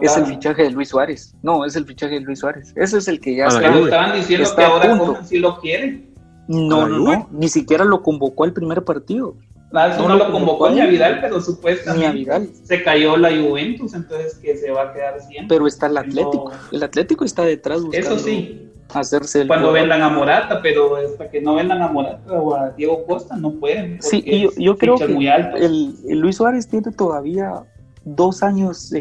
es 0.00 0.16
el 0.16 0.26
fichaje 0.26 0.64
de 0.64 0.70
Luis 0.70 0.88
Suárez. 0.88 1.34
No, 1.42 1.64
es 1.64 1.76
el 1.76 1.84
fichaje 1.84 2.14
de 2.14 2.20
Luis 2.20 2.40
Suárez. 2.40 2.72
Ese 2.76 2.98
es 2.98 3.08
el 3.08 3.20
que 3.20 3.36
ya 3.36 3.46
está. 3.46 3.78
Estaban 3.78 4.16
diciendo 4.16 4.48
que 4.56 4.62
ahora 4.62 5.24
si 5.24 5.38
lo 5.38 5.58
quieren. 5.60 6.10
No, 6.48 6.88
no, 6.88 6.98
no, 6.98 7.28
ni 7.30 7.48
siquiera 7.48 7.84
lo 7.84 8.02
convocó 8.02 8.42
al 8.42 8.52
primer 8.52 8.82
partido. 8.82 9.36
Ah, 9.72 9.94
no, 9.96 10.16
lo 10.16 10.32
convocó 10.32 10.68
ni 10.70 10.80
a 10.80 10.86
Vidal, 10.86 11.20
pero 11.20 11.40
supuestamente 11.40 12.50
se 12.64 12.82
cayó 12.82 13.16
la 13.16 13.30
Juventus, 13.30 13.94
entonces 13.94 14.34
que 14.38 14.56
se 14.56 14.72
va 14.72 14.90
a 14.90 14.92
quedar 14.92 15.20
siempre. 15.20 15.46
Pero 15.48 15.68
está 15.68 15.86
el 15.86 15.96
Atlético. 15.96 16.50
El 16.72 16.82
Atlético 16.82 17.24
está 17.24 17.44
detrás 17.44 17.82
Eso 17.92 18.18
sí, 18.18 18.68
hacerse 18.94 19.46
cuando 19.46 19.72
vendan 19.72 20.02
a 20.02 20.08
Morata, 20.08 20.60
pero 20.62 20.96
hasta 20.96 21.30
que 21.30 21.40
no 21.40 21.54
vendan 21.54 21.82
a 21.82 21.88
Morata 21.88 22.32
o 22.32 22.54
a 22.54 22.70
Diego 22.70 23.04
Costa 23.06 23.36
no 23.36 23.52
pueden. 23.52 24.00
Sí, 24.02 24.22
yo, 24.22 24.50
yo 24.56 24.76
creo 24.76 24.96
que 24.96 25.04
el, 25.04 26.18
Luis 26.18 26.36
Suárez 26.36 26.68
tiene 26.68 26.90
todavía 26.92 27.64
dos 28.04 28.42
años 28.42 28.92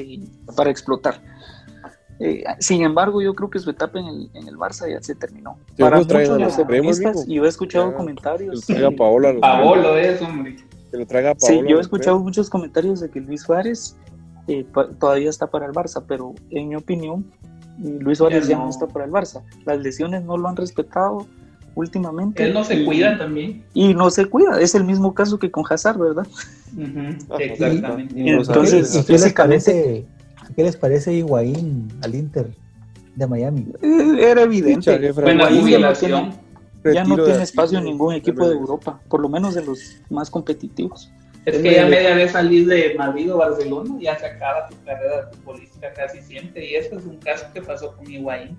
para 0.55 0.69
explotar. 0.69 1.21
Eh, 2.19 2.43
sin 2.59 2.83
embargo, 2.83 3.21
yo 3.21 3.33
creo 3.33 3.49
que 3.49 3.59
su 3.59 3.69
etapa 3.69 3.99
en 3.99 4.07
el, 4.07 4.29
en 4.33 4.47
el 4.47 4.57
Barça 4.57 4.89
ya 4.89 5.01
se 5.01 5.15
terminó. 5.15 5.57
Para 5.77 5.97
muchos 5.97 6.17
de 6.17 6.39
los 6.39 6.59
economistas, 6.59 7.25
y 7.25 7.35
yo 7.35 7.45
he 7.45 7.47
escuchado 7.47 7.95
comentarios. 7.95 8.65
Que 8.65 8.73
traiga 8.73 8.91
Paola. 8.91 9.33
Paolo 9.39 9.97
es, 9.97 10.21
hombre. 10.21 10.57
Que 10.91 10.97
lo 10.97 11.05
traiga 11.05 11.33
Paola. 11.35 11.61
Sí, 11.61 11.61
yo 11.65 11.77
he 11.77 11.81
escuchado 11.81 12.19
muchos 12.19 12.49
comentarios 12.49 12.99
de 12.99 13.09
que 13.09 13.21
Luis 13.21 13.43
Suárez 13.43 13.95
eh, 14.47 14.65
todavía 14.99 15.29
está 15.29 15.47
para 15.47 15.65
el 15.65 15.71
Barça, 15.71 16.03
pero 16.05 16.33
en 16.49 16.69
mi 16.69 16.75
opinión, 16.75 17.31
Luis 17.81 18.17
Suárez 18.17 18.47
ya 18.47 18.57
no. 18.57 18.69
está 18.69 18.87
para 18.87 19.05
el 19.05 19.11
Barça. 19.11 19.41
Las 19.65 19.79
lesiones 19.79 20.23
no 20.23 20.37
lo 20.37 20.47
han 20.47 20.55
respetado 20.55 21.25
últimamente. 21.75 22.43
Él 22.43 22.53
no 22.53 22.63
se 22.63 22.83
cuida 22.85 23.17
también. 23.17 23.63
Y 23.73 23.93
no 23.93 24.09
se 24.09 24.25
cuida, 24.25 24.59
es 24.59 24.75
el 24.75 24.83
mismo 24.83 25.13
caso 25.13 25.39
que 25.39 25.49
con 25.49 25.63
Hazard, 25.69 25.97
¿verdad? 25.97 26.27
Exactamente. 27.39 28.13
Entonces, 28.17 29.05
¿qué 29.05 29.13
les 29.13 29.33
parece, 29.33 30.05
¿qué 30.55 30.63
les 30.63 30.75
parece 30.75 31.13
Higuaín 31.13 31.87
al 32.01 32.15
Inter 32.15 32.49
de 33.15 33.27
Miami? 33.27 33.67
Eh, 33.81 34.17
era 34.19 34.41
evidente. 34.43 35.13
ya 36.93 37.03
no 37.03 37.15
tiene 37.23 37.43
espacio 37.43 37.79
en 37.79 37.85
ningún 37.85 38.13
equipo 38.13 38.47
de 38.47 38.55
Europa, 38.55 38.99
por 39.07 39.21
lo 39.21 39.29
menos 39.29 39.55
de 39.55 39.63
los 39.63 39.97
más 40.09 40.29
competitivos. 40.29 41.11
Es 41.45 41.57
que 41.57 41.73
ya 41.73 41.85
media 41.85 42.15
vez 42.15 42.31
salir 42.31 42.67
de 42.67 42.95
Madrid 42.95 43.33
o 43.33 43.37
Barcelona, 43.37 43.95
ya 43.99 44.17
se 44.17 44.25
acaba 44.25 44.67
tu 44.67 44.75
carrera 44.85 45.29
futbolística 45.31 45.91
casi 45.93 46.21
siempre. 46.21 46.69
Y 46.69 46.75
este 46.75 46.97
es 46.97 47.05
un 47.05 47.17
caso 47.17 47.45
que 47.53 47.61
pasó 47.61 47.95
con 47.95 48.09
Higuaín 48.11 48.57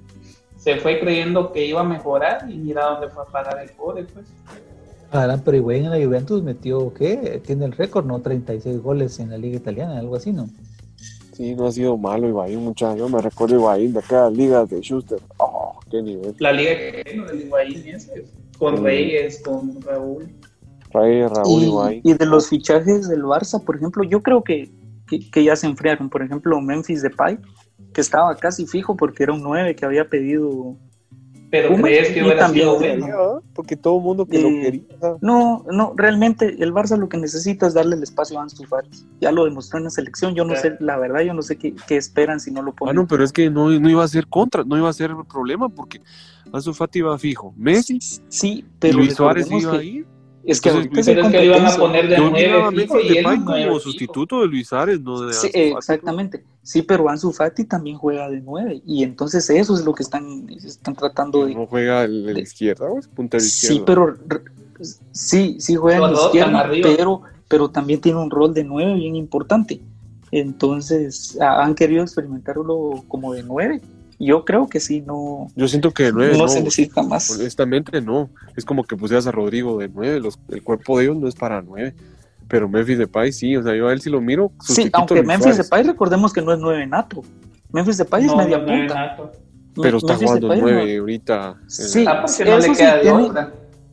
se 0.61 0.77
fue 0.77 1.01
creyendo 1.01 1.53
que 1.53 1.64
iba 1.64 1.81
a 1.81 1.85
mejorar 1.85 2.45
y 2.49 2.55
mira 2.55 2.85
dónde 2.85 3.09
fue 3.09 3.23
a 3.23 3.27
parar 3.27 3.62
el 3.62 3.71
pobre, 3.71 4.05
pues. 4.05 4.27
Ahora, 5.11 5.40
pero 5.43 5.57
Higuaín 5.57 5.87
en 5.87 5.90
la 5.90 6.05
Juventus 6.05 6.43
metió, 6.43 6.93
¿qué? 6.93 7.40
Tiene 7.45 7.64
el 7.64 7.73
récord, 7.73 8.05
¿no? 8.05 8.21
36 8.21 8.81
goles 8.81 9.19
en 9.19 9.31
la 9.31 9.38
Liga 9.38 9.57
Italiana, 9.57 9.99
algo 9.99 10.16
así, 10.16 10.33
¿no? 10.33 10.49
Sí, 11.33 11.55
no 11.55 11.66
ha 11.66 11.73
sido 11.73 11.97
malo 11.97 12.29
Higuaín, 12.29 12.59
muchachos. 12.59 12.99
Yo 12.99 13.09
me 13.09 13.23
recuerdo 13.23 13.57
Higuaín 13.57 13.95
de 13.95 14.03
cada 14.03 14.31
liga 14.31 14.66
de 14.66 14.81
Schuster. 14.83 15.19
¡Oh, 15.38 15.81
qué 15.90 16.03
nivel! 16.03 16.37
La 16.38 16.53
liga 16.53 16.73
que 16.77 17.05
del 17.05 17.40
Higuaín 17.40 17.88
ese, 17.88 18.27
con 18.59 18.85
Reyes, 18.85 19.43
con 19.43 19.81
Raúl. 19.81 20.29
Reyes, 20.92 21.31
Raúl, 21.31 21.62
Higuaín. 21.62 22.00
Y 22.05 22.14
de 22.14 22.26
los 22.26 22.48
fichajes 22.48 23.09
del 23.09 23.22
Barça, 23.22 23.62
por 23.64 23.76
ejemplo, 23.76 24.05
yo 24.05 24.22
creo 24.22 24.42
que, 24.42 24.70
que, 25.07 25.31
que 25.31 25.44
ya 25.44 25.57
se 25.57 25.66
enfriaron. 25.66 26.11
Por 26.11 26.22
ejemplo, 26.22 26.61
Memphis 26.61 27.03
Depay 27.03 27.38
que 27.92 28.00
estaba 28.00 28.35
casi 28.37 28.66
fijo 28.66 28.96
porque 28.96 29.22
era 29.22 29.33
un 29.33 29.42
9 29.42 29.74
que 29.74 29.85
había 29.85 30.09
pedido. 30.09 30.76
Pero 31.50 31.74
crees 31.83 32.11
que 32.11 32.22
hubiera 32.22 32.48
sido 32.48 32.79
bueno? 32.79 33.42
Porque 33.55 33.76
todo 33.76 33.96
el 33.96 34.05
mundo 34.05 34.24
que 34.24 34.40
lo 34.40 34.48
eh, 34.50 34.61
quería. 34.62 34.83
No, 35.20 35.64
no, 35.68 35.94
realmente 35.96 36.62
el 36.62 36.72
Barça 36.72 36.96
lo 36.96 37.09
que 37.09 37.18
necesita 37.18 37.66
es 37.66 37.74
darle 37.74 37.96
el 37.96 38.05
espacio 38.05 38.38
a 38.38 38.42
Ansu 38.42 38.64
Fati. 38.66 38.90
Ya 39.20 39.33
lo 39.33 39.44
demostró 39.44 39.79
en 39.79 39.85
la 39.85 39.90
selección. 39.90 40.37
Yo 40.37 40.44
no 40.44 40.55
sé, 40.55 40.76
la 40.79 40.96
verdad, 40.96 41.22
yo 41.22 41.35
no 41.35 41.42
sé 41.42 41.59
qué, 41.59 41.74
esperan 41.88 42.38
si 42.38 42.53
no 42.53 42.62
lo 42.62 42.72
ponen. 42.72 42.96
Ah, 42.96 43.00
no, 43.00 43.09
pero 43.09 43.24
es 43.24 43.33
que 43.33 43.50
no, 43.50 43.68
no 43.68 43.90
iba 43.90 44.05
a 44.05 44.09
ser 44.09 44.29
contra, 44.29 44.62
no 44.62 44.79
iba 44.79 44.88
a 44.88 44.92
ser 44.92 45.11
problema 45.29 45.68
porque 45.68 46.00
Ansu 46.53 46.72
Fati 46.72 47.00
iba 47.00 47.18
fijo. 47.18 47.53
Messi. 47.57 47.98
Sí, 48.29 48.64
pero. 48.79 48.98
Luis 48.98 49.14
Suárez 49.14 49.50
iba 49.50 49.72
a 49.72 49.83
ir. 49.83 50.07
Es 50.44 50.61
que 50.61 50.70
Entonces, 50.70 51.16
es 51.16 51.26
que 51.29 51.38
le 51.38 51.44
iban 51.44 51.66
a 51.66 51.76
poner 51.76 52.09
de 52.09 52.18
nueve 52.18 52.87
y 53.05 53.22
como 53.22 53.79
sustituto 53.79 54.40
de 54.40 54.48
Luis 54.48 54.72
Ares, 54.72 55.00
no 55.00 55.20
de 55.22 55.35
sí, 55.35 55.50
exactamente. 55.53 56.44
Sí, 56.62 56.83
pero 56.83 57.09
Ansu 57.09 57.31
Fati 57.33 57.64
también 57.64 57.98
juega 57.98 58.29
de 58.31 58.40
nueve 58.40 58.83
y 58.87 59.03
entonces 59.03 59.48
eso 59.50 59.74
es 59.74 59.85
lo 59.85 59.94
que 59.94 60.03
están, 60.03 60.48
están 60.48 60.94
tratando 60.94 61.44
de. 61.44 61.55
No 61.55 61.66
juega 61.66 62.05
en 62.05 62.33
la 62.33 62.40
izquierda, 62.40 62.87
¿o? 62.87 63.00
punta 63.14 63.37
de 63.37 63.44
izquierda. 63.44 63.74
Sí, 63.74 63.83
pero 63.85 64.16
sí, 65.12 65.57
sí 65.59 65.76
juega 65.76 66.07
en 66.07 66.14
la 66.14 66.20
izquierda, 66.20 66.70
pero, 66.83 67.22
pero 67.48 67.68
también 67.68 68.00
tiene 68.00 68.18
un 68.18 68.31
rol 68.31 68.55
de 68.55 68.64
nueve 68.64 68.94
bien 68.94 69.16
importante. 69.16 69.81
Entonces 70.33 71.37
han 71.40 71.74
querido 71.74 72.03
experimentarlo 72.03 73.05
como 73.09 73.35
de 73.35 73.42
nueve 73.42 73.83
yo 74.26 74.44
creo 74.44 74.68
que 74.68 74.80
sí, 74.80 75.00
no. 75.00 75.48
Yo 75.56 75.66
siento 75.66 75.92
que 75.92 76.04
de 76.04 76.12
nueve 76.12 76.37
no, 76.37 76.46
se 76.46 76.62
necesita 76.62 77.02
más. 77.02 77.30
Honestamente, 77.30 78.00
no. 78.00 78.28
Es 78.56 78.64
como 78.64 78.85
que 78.85 78.96
pusieras 78.96 79.26
a 79.26 79.33
Rodrigo 79.33 79.78
de 79.78 79.88
nueve. 79.88 80.28
el 80.50 80.62
cuerpo 80.62 80.98
de 80.98 81.04
ellos 81.04 81.16
no 81.16 81.26
es 81.26 81.35
para 81.35 81.62
nueve. 81.62 81.94
Pero 82.46 82.68
Memphis 82.68 82.98
Depay 82.98 83.33
sí, 83.33 83.56
o 83.56 83.62
sea, 83.62 83.74
yo 83.74 83.88
a 83.88 83.92
él 83.92 84.00
sí 84.00 84.11
lo 84.11 84.20
miro. 84.20 84.52
Sí, 84.61 84.90
aunque 84.92 85.22
Memphis 85.22 85.56
Depay 85.56 85.85
recordemos 85.85 86.33
que 86.33 86.42
no 86.42 86.52
es 86.52 86.59
nueve 86.59 86.87
nato. 86.87 87.22
Memphis 87.72 87.98
Depay 87.98 88.26
es 88.26 88.35
media 88.35 88.64
punta. 88.64 89.16
Pero 89.80 89.98
está 89.98 90.16
jugando 90.16 90.48
nueve 90.48 90.98
ahorita. 90.98 91.61
Sí, 91.68 92.04
ah, 92.06 92.26
no 92.44 92.59
le 92.59 92.72
queda 92.72 93.00
tiene, 93.00 93.30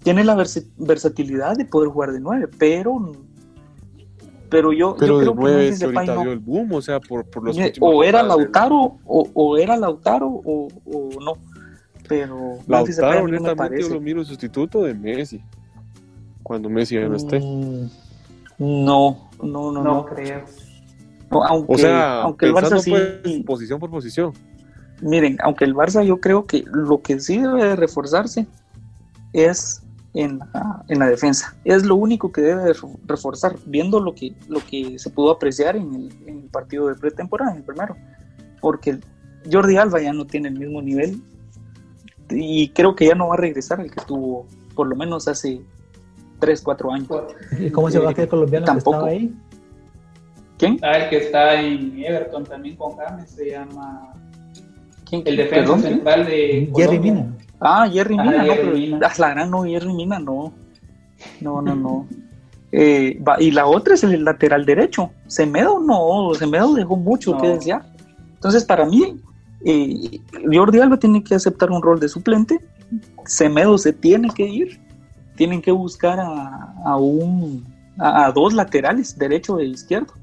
tiene, 0.03 0.23
la 0.23 0.35
versatilidad 0.77 1.55
de 1.55 1.65
poder 1.65 1.89
jugar 1.89 2.11
de 2.11 2.19
nueve, 2.19 2.49
pero 2.57 3.13
pero 4.49 4.71
yo, 4.71 4.95
pero 4.97 5.21
yo 5.21 5.35
creo 5.35 5.77
que 5.77 5.85
ahorita 5.85 6.21
dio 6.21 6.31
el 6.31 6.39
boom, 6.39 6.73
o 6.73 6.81
sea, 6.81 6.99
por, 6.99 7.25
por 7.25 7.43
los 7.43 7.57
o 7.79 8.03
era 8.03 8.23
Lautaro 8.23 8.97
o, 9.05 9.29
o, 9.33 9.57
era 9.57 9.75
Lautaro 9.75 10.27
o, 10.27 10.67
o 10.85 11.09
no. 11.21 11.33
Pero 12.07 12.59
Lautaro 12.67 13.25
honestamente 13.25 13.81
yo 13.81 13.89
lo 13.89 14.01
miro 14.01 14.23
sustituto 14.23 14.83
de 14.83 14.93
Messi. 14.93 15.41
Cuando 16.43 16.69
Messi 16.69 16.95
ya 16.95 17.09
no 17.09 17.17
esté. 17.17 17.39
Mm, 17.39 17.89
no, 18.59 19.29
no, 19.43 19.71
no, 19.71 19.83
no, 19.83 20.05
creo. 20.05 20.45
aunque, 21.29 21.73
o 21.73 21.77
sea, 21.77 22.21
aunque 22.21 22.45
el 22.45 22.53
Barça 22.53 22.79
sí, 22.79 22.91
pues, 22.91 23.43
posición 23.45 23.79
por 23.79 23.89
posición. 23.89 24.33
Miren, 25.01 25.37
aunque 25.43 25.65
el 25.65 25.75
Barça 25.75 26.03
yo 26.03 26.19
creo 26.19 26.45
que 26.45 26.63
lo 26.71 27.01
que 27.01 27.19
sí 27.19 27.37
debe 27.37 27.75
reforzarse 27.75 28.47
es 29.33 29.83
en 30.17 30.39
la, 30.39 30.83
en 30.87 30.99
la 30.99 31.07
defensa. 31.07 31.55
Es 31.63 31.85
lo 31.85 31.95
único 31.95 32.31
que 32.31 32.41
debe 32.41 32.73
reforzar, 33.05 33.55
viendo 33.67 33.99
lo 33.99 34.15
que, 34.15 34.33
lo 34.47 34.59
que 34.65 34.97
se 34.97 35.11
pudo 35.11 35.31
apreciar 35.31 35.75
en 35.75 35.93
el, 35.93 36.11
en 36.25 36.39
el 36.39 36.49
partido 36.49 36.87
de 36.87 36.95
pretemporada, 36.95 37.51
en 37.51 37.57
el 37.57 37.63
primero. 37.63 37.95
Porque 38.59 38.99
Jordi 39.51 39.77
Alba 39.77 40.01
ya 40.01 40.13
no 40.13 40.25
tiene 40.25 40.49
el 40.49 40.57
mismo 40.57 40.81
nivel 40.81 41.21
y 42.31 42.69
creo 42.69 42.95
que 42.95 43.05
ya 43.05 43.15
no 43.15 43.27
va 43.27 43.35
a 43.35 43.37
regresar 43.37 43.79
el 43.79 43.91
que 43.91 44.01
tuvo 44.05 44.47
por 44.75 44.87
lo 44.87 44.95
menos 44.95 45.27
hace 45.27 45.61
3, 46.39 46.61
4 46.61 46.91
años. 46.91 47.07
¿Y 47.59 47.69
cómo 47.69 47.91
se 47.91 47.99
va 47.99 48.09
a 48.09 48.13
quedar 48.13 48.29
colombiano 48.29 48.65
Tampoco. 48.65 49.05
que 49.05 49.11
ahí? 49.11 49.35
¿Quién? 50.57 50.79
Ah, 50.81 50.97
el 50.97 51.09
que 51.09 51.17
está 51.17 51.61
en 51.61 52.03
Everton 52.03 52.43
también 52.43 52.75
con 52.75 52.95
James 52.97 53.29
se 53.29 53.51
llama... 53.51 54.13
¿Quién? 55.07 55.21
El 55.25 55.37
defensa 55.37 55.77
central 55.77 56.25
de 56.25 56.71
Jerry 56.75 56.99
Mina. 56.99 57.37
Ah, 57.59 57.89
Jerry 57.91 58.17
Mina, 58.17 58.43
no, 58.43 58.53
pero 58.55 59.05
ah, 59.05 59.13
la 59.17 59.29
gran 59.29 59.49
no, 59.49 59.63
Jerry 59.63 59.93
Mina 59.93 60.19
no. 60.19 60.53
No, 61.41 61.61
no, 61.61 61.75
no. 61.75 62.07
Eh, 62.71 63.19
y 63.39 63.51
la 63.51 63.65
otra 63.65 63.95
es 63.95 64.03
el 64.03 64.23
lateral 64.23 64.65
derecho. 64.65 65.11
Semedo 65.27 65.79
no, 65.79 66.33
Semedo 66.35 66.73
dejó 66.73 66.95
mucho 66.95 67.37
que 67.37 67.47
desear. 67.47 67.85
Entonces, 68.33 68.63
para 68.65 68.85
mí, 68.85 69.19
eh, 69.65 70.21
Jordi 70.51 70.79
Alba 70.79 70.97
tiene 70.97 71.23
que 71.23 71.35
aceptar 71.35 71.71
un 71.71 71.81
rol 71.81 71.99
de 71.99 72.09
suplente. 72.09 72.59
Semedo 73.25 73.77
se 73.77 73.93
tiene 73.93 74.29
que 74.29 74.47
ir. 74.47 74.79
Tienen 75.35 75.61
que 75.61 75.71
buscar 75.71 76.19
a, 76.19 76.97
un, 76.97 77.65
a, 77.97 78.31
dos 78.31 78.53
laterales, 78.53 79.17
derecho 79.17 79.59
e 79.59 79.65
izquierdo. 79.65 80.13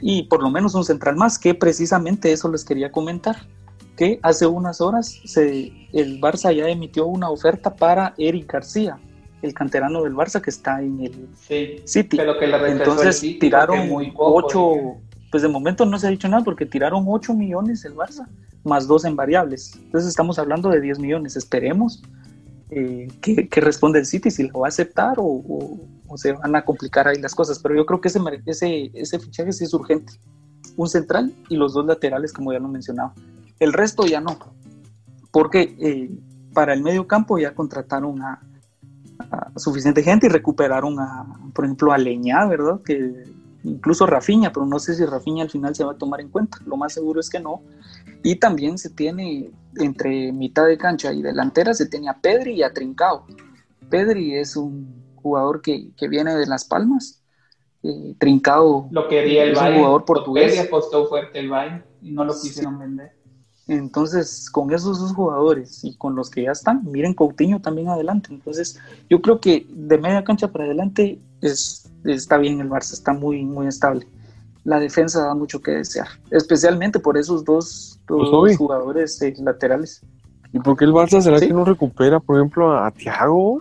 Y 0.00 0.24
por 0.24 0.42
lo 0.42 0.50
menos 0.50 0.74
un 0.74 0.84
central 0.84 1.16
más, 1.16 1.38
que 1.38 1.54
precisamente 1.54 2.32
eso 2.32 2.50
les 2.50 2.64
quería 2.64 2.90
comentar 2.90 3.36
que 4.00 4.18
hace 4.22 4.46
unas 4.46 4.80
horas 4.80 5.20
se, 5.26 5.70
el 5.92 6.22
Barça 6.22 6.56
ya 6.56 6.66
emitió 6.70 7.06
una 7.06 7.28
oferta 7.28 7.76
para 7.76 8.14
Eric 8.16 8.50
García, 8.50 8.98
el 9.42 9.52
canterano 9.52 10.02
del 10.04 10.14
Barça 10.14 10.40
que 10.40 10.48
está 10.48 10.80
en 10.80 11.00
el 11.00 11.28
City. 11.84 12.16
Pero 12.16 12.38
que 12.38 12.46
Entonces 12.46 13.20
tiraron 13.38 13.90
muy 13.90 14.10
ocho, 14.16 14.96
pues 15.30 15.42
de 15.42 15.50
momento 15.50 15.84
no 15.84 15.98
se 15.98 16.06
ha 16.06 16.10
dicho 16.10 16.30
nada 16.30 16.42
porque 16.42 16.64
tiraron 16.64 17.04
8 17.06 17.34
millones 17.34 17.84
el 17.84 17.94
Barça, 17.94 18.26
más 18.64 18.88
dos 18.88 19.04
en 19.04 19.16
variables. 19.16 19.76
Entonces 19.76 20.08
estamos 20.08 20.38
hablando 20.38 20.70
de 20.70 20.80
10 20.80 20.98
millones. 20.98 21.36
Esperemos 21.36 22.02
eh, 22.70 23.06
que, 23.20 23.60
responda 23.60 23.98
el 23.98 24.06
City, 24.06 24.30
si 24.30 24.48
lo 24.48 24.60
va 24.60 24.68
a 24.68 24.70
aceptar 24.70 25.16
o, 25.18 25.78
se 26.16 26.32
van 26.32 26.56
a 26.56 26.64
complicar 26.64 27.06
ahí 27.06 27.20
las 27.20 27.34
cosas. 27.34 27.58
Pero 27.58 27.76
yo 27.76 27.84
creo 27.84 28.00
que 28.00 28.08
ese, 28.08 28.18
ese, 28.46 28.90
ese 28.94 29.18
fichaje 29.18 29.52
sí 29.52 29.64
es 29.64 29.74
urgente. 29.74 30.14
Un 30.74 30.88
central 30.88 31.34
y 31.50 31.56
los 31.56 31.74
dos 31.74 31.84
laterales, 31.84 32.32
como 32.32 32.50
ya 32.50 32.60
lo 32.60 32.68
mencionaba. 32.68 33.12
El 33.60 33.72
resto 33.72 34.06
ya 34.06 34.20
no, 34.20 34.38
porque 35.30 35.76
eh, 35.78 36.10
para 36.52 36.72
el 36.72 36.82
medio 36.82 37.06
campo 37.06 37.38
ya 37.38 37.54
contrataron 37.54 38.20
a, 38.22 38.42
suficiente 39.56 40.02
gente 40.02 40.26
y 40.26 40.30
recuperaron 40.30 40.98
a, 40.98 41.26
por 41.54 41.66
ejemplo, 41.66 41.92
a 41.92 41.98
Leña, 41.98 42.46
¿verdad? 42.46 42.80
Que 42.82 43.24
incluso 43.62 44.06
Rafiña, 44.06 44.50
pero 44.52 44.64
no 44.64 44.78
sé 44.78 44.94
si 44.94 45.04
Rafiña 45.04 45.44
al 45.44 45.50
final 45.50 45.74
se 45.74 45.84
va 45.84 45.92
a 45.92 45.98
tomar 45.98 46.20
en 46.20 46.30
cuenta. 46.30 46.58
Lo 46.64 46.76
más 46.76 46.94
seguro 46.94 47.20
es 47.20 47.28
que 47.28 47.38
no. 47.38 47.62
Y 48.22 48.36
también 48.36 48.78
se 48.78 48.88
tiene 48.88 49.50
entre 49.76 50.32
mitad 50.32 50.66
de 50.66 50.78
cancha 50.78 51.12
y 51.12 51.22
delantera 51.22 51.74
se 51.74 51.86
tiene 51.86 52.08
a 52.08 52.18
Pedri 52.18 52.54
y 52.54 52.62
a 52.62 52.72
Trincao. 52.72 53.26
Pedri 53.90 54.36
es 54.36 54.56
un 54.56 55.04
jugador 55.16 55.60
que, 55.60 55.92
viene 56.08 56.34
de 56.34 56.46
Las 56.46 56.64
Palmas. 56.64 57.22
Eh, 57.82 58.14
Trincao 58.18 58.88
lo 58.90 59.08
quería 59.08 59.44
el 59.44 59.52
es 59.52 59.60
un 59.60 59.76
jugador 59.76 60.04
portugués. 60.04 60.52
Pedri 60.52 60.66
apostó 60.66 61.06
fuerte 61.06 61.38
el 61.38 61.50
Bayern 61.50 61.84
y 62.00 62.12
no 62.12 62.24
lo 62.24 62.32
quisieron 62.32 62.78
vender. 62.78 63.19
Entonces, 63.70 64.50
con 64.50 64.72
esos 64.72 64.98
dos 64.98 65.12
jugadores 65.12 65.84
y 65.84 65.94
con 65.94 66.16
los 66.16 66.28
que 66.28 66.42
ya 66.42 66.50
están, 66.50 66.82
miren 66.90 67.14
Coutinho 67.14 67.60
también 67.60 67.88
adelante. 67.88 68.30
Entonces, 68.32 68.80
yo 69.08 69.22
creo 69.22 69.40
que 69.40 69.64
de 69.70 69.96
media 69.96 70.24
cancha 70.24 70.48
para 70.48 70.64
adelante 70.64 71.20
es, 71.40 71.88
está 72.04 72.36
bien 72.38 72.60
el 72.60 72.68
Barça, 72.68 72.94
está 72.94 73.12
muy, 73.12 73.44
muy 73.44 73.68
estable. 73.68 74.08
la 74.64 74.80
defensa 74.80 75.24
da 75.24 75.36
mucho 75.36 75.62
que 75.62 75.70
desear, 75.70 76.08
especialmente 76.32 76.98
por 76.98 77.16
esos 77.16 77.44
dos, 77.44 78.00
pues, 78.08 78.56
jugadores 78.56 79.22
eh, 79.22 79.34
laterales. 79.38 80.02
¿Y 80.52 80.58
por 80.58 80.76
qué 80.76 80.84
el 80.84 80.92
Barça 80.92 81.20
será 81.20 81.38
que 81.38 81.52
no 81.52 81.64
recupera, 81.64 82.18
por 82.18 82.38
ejemplo, 82.38 82.76
a 82.76 82.90
Thiago? 82.90 83.52
O 83.54 83.60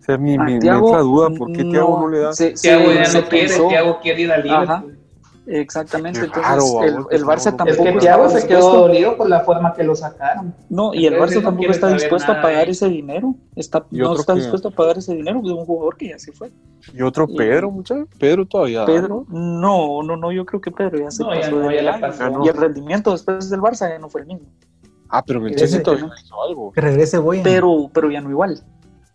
sea, 0.00 0.16
mi, 0.16 0.38
mi, 0.38 0.58
duda, 0.58 1.28
¿por 1.28 1.52
qué 1.52 1.62
Thiago 1.62 2.00
no 2.00 2.08
le 2.08 2.20
da? 2.20 2.30
Thiago 2.32 2.90
ya 2.90 3.12
no 3.12 3.28
quiere, 3.28 3.54
Thiago 3.68 4.00
quiere 4.00 4.22
ir 4.22 4.32
al 4.32 4.42
Liverpool. 4.42 4.95
Exactamente, 5.46 6.20
entonces 6.20 6.74
el, 7.10 7.24
Barça 7.24 7.56
tampoco. 7.56 7.70
Es 7.70 7.94
que 7.94 7.98
Thiago 8.00 8.28
se 8.28 8.46
quedó 8.48 8.72
dolido 8.72 9.16
por 9.16 9.28
la 9.28 9.40
forma 9.40 9.72
que 9.74 9.84
lo 9.84 9.94
sacaron. 9.94 10.52
No, 10.68 10.92
y 10.92 11.06
el 11.06 11.14
Barça 11.14 11.40
tampoco 11.42 11.70
está 11.70 11.88
dispuesto 11.88 12.32
a 12.32 12.42
pagar 12.42 12.68
ese 12.68 12.88
dinero. 12.88 13.34
Está, 13.54 13.86
no 13.90 14.14
está 14.14 14.34
dispuesto 14.34 14.68
a 14.68 14.70
pagar 14.72 14.98
ese 14.98 15.14
dinero 15.14 15.40
de 15.42 15.52
un 15.52 15.64
jugador 15.64 15.96
que 15.96 16.08
ya 16.08 16.18
se 16.18 16.32
fue. 16.32 16.50
¿Y 16.92 17.00
otro 17.02 17.28
Pedro, 17.28 17.70
muchachos? 17.70 18.08
¿Pedro 18.18 18.44
todavía? 18.44 18.84
Pedro, 18.86 19.24
no, 19.28 20.02
no, 20.02 20.16
no, 20.16 20.32
yo 20.32 20.44
creo 20.44 20.60
que 20.60 20.72
Pedro 20.72 20.98
ya 20.98 21.10
se 21.12 21.24
pasó. 21.24 21.60
de 21.60 22.44
Y 22.44 22.48
el 22.48 22.56
rendimiento 22.56 23.12
después 23.12 23.48
del 23.48 23.60
Barça 23.60 23.88
ya 23.88 23.98
no 24.00 24.08
fue 24.08 24.22
el 24.22 24.26
mismo. 24.26 24.48
Ah, 25.08 25.22
pero 25.24 25.40
me 25.40 25.54
Chelsea 25.54 25.80
todavía 25.82 26.10
hizo 26.20 26.42
algo. 26.42 26.72
Que 26.72 26.80
regrese 26.80 27.18
Boyan. 27.18 27.44
Pero, 27.44 27.88
pero 27.92 28.10
ya 28.10 28.20
no 28.20 28.30
igual. 28.30 28.60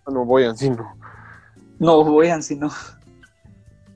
Ah, 0.06 0.12
no, 0.12 0.24
Boyan 0.24 0.56
sí 0.56 0.70
no. 0.70 0.96
No, 1.80 2.04
Boyan 2.06 2.42
sí 2.42 2.56
no. 2.56 2.70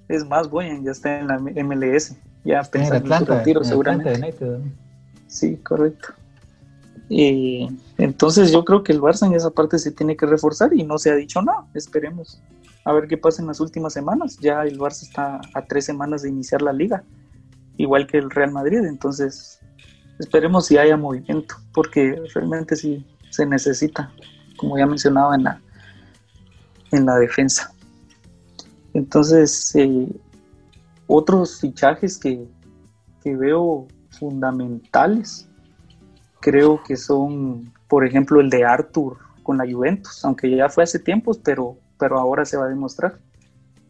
Es 0.07 0.25
más, 0.25 0.49
Boyan 0.49 0.83
ya 0.83 0.91
está 0.91 1.19
en 1.19 1.27
la 1.27 1.39
MLS. 1.39 2.15
Ya 2.43 2.61
pensando 2.63 3.15
en, 3.15 3.19
su 3.19 3.25
retiro, 3.25 3.63
seguramente. 3.63 4.33
sí, 5.27 5.57
correcto. 5.57 6.13
Y 7.09 7.67
entonces 7.97 8.51
yo 8.51 8.65
creo 8.65 8.83
que 8.83 8.91
el 8.91 9.01
Barça 9.01 9.25
en 9.27 9.33
esa 9.33 9.51
parte 9.51 9.79
se 9.79 9.91
tiene 9.91 10.15
que 10.15 10.25
reforzar 10.25 10.73
y 10.73 10.83
no 10.83 10.97
se 10.97 11.11
ha 11.11 11.15
dicho 11.15 11.41
nada. 11.41 11.65
Esperemos 11.73 12.41
a 12.83 12.93
ver 12.93 13.07
qué 13.07 13.17
pasa 13.17 13.41
en 13.41 13.47
las 13.47 13.59
últimas 13.59 13.93
semanas. 13.93 14.37
Ya 14.39 14.63
el 14.63 14.79
Barça 14.79 15.03
está 15.03 15.41
a 15.53 15.65
tres 15.65 15.85
semanas 15.85 16.21
de 16.21 16.29
iniciar 16.29 16.61
la 16.61 16.73
liga, 16.73 17.03
igual 17.77 18.07
que 18.07 18.17
el 18.17 18.29
Real 18.29 18.51
Madrid. 18.51 18.79
Entonces 18.85 19.59
esperemos 20.19 20.67
si 20.67 20.77
haya 20.77 20.97
movimiento, 20.97 21.55
porque 21.73 22.21
realmente 22.33 22.75
sí 22.75 23.05
se 23.29 23.45
necesita, 23.45 24.11
como 24.57 24.77
ya 24.77 24.85
mencionaba 24.85 25.35
en 25.35 25.43
la, 25.43 25.61
en 26.91 27.05
la 27.05 27.17
defensa. 27.17 27.74
Entonces, 28.95 29.75
eh, 29.75 30.07
otros 31.05 31.59
fichajes 31.59 32.17
que, 32.17 32.47
veo 33.25 33.87
fundamentales, 34.11 35.49
creo 36.39 36.81
que 36.81 36.95
son, 36.95 37.73
por 37.89 38.05
ejemplo, 38.05 38.39
el 38.39 38.49
de 38.49 38.63
Arthur 38.63 39.17
con 39.43 39.57
la 39.57 39.69
Juventus, 39.69 40.23
aunque 40.23 40.55
ya 40.55 40.69
fue 40.69 40.85
hace 40.85 40.99
tiempos, 40.99 41.39
pero, 41.43 41.75
pero 41.97 42.19
ahora 42.19 42.45
se 42.45 42.55
va 42.55 42.65
a 42.65 42.69
demostrar. 42.69 43.17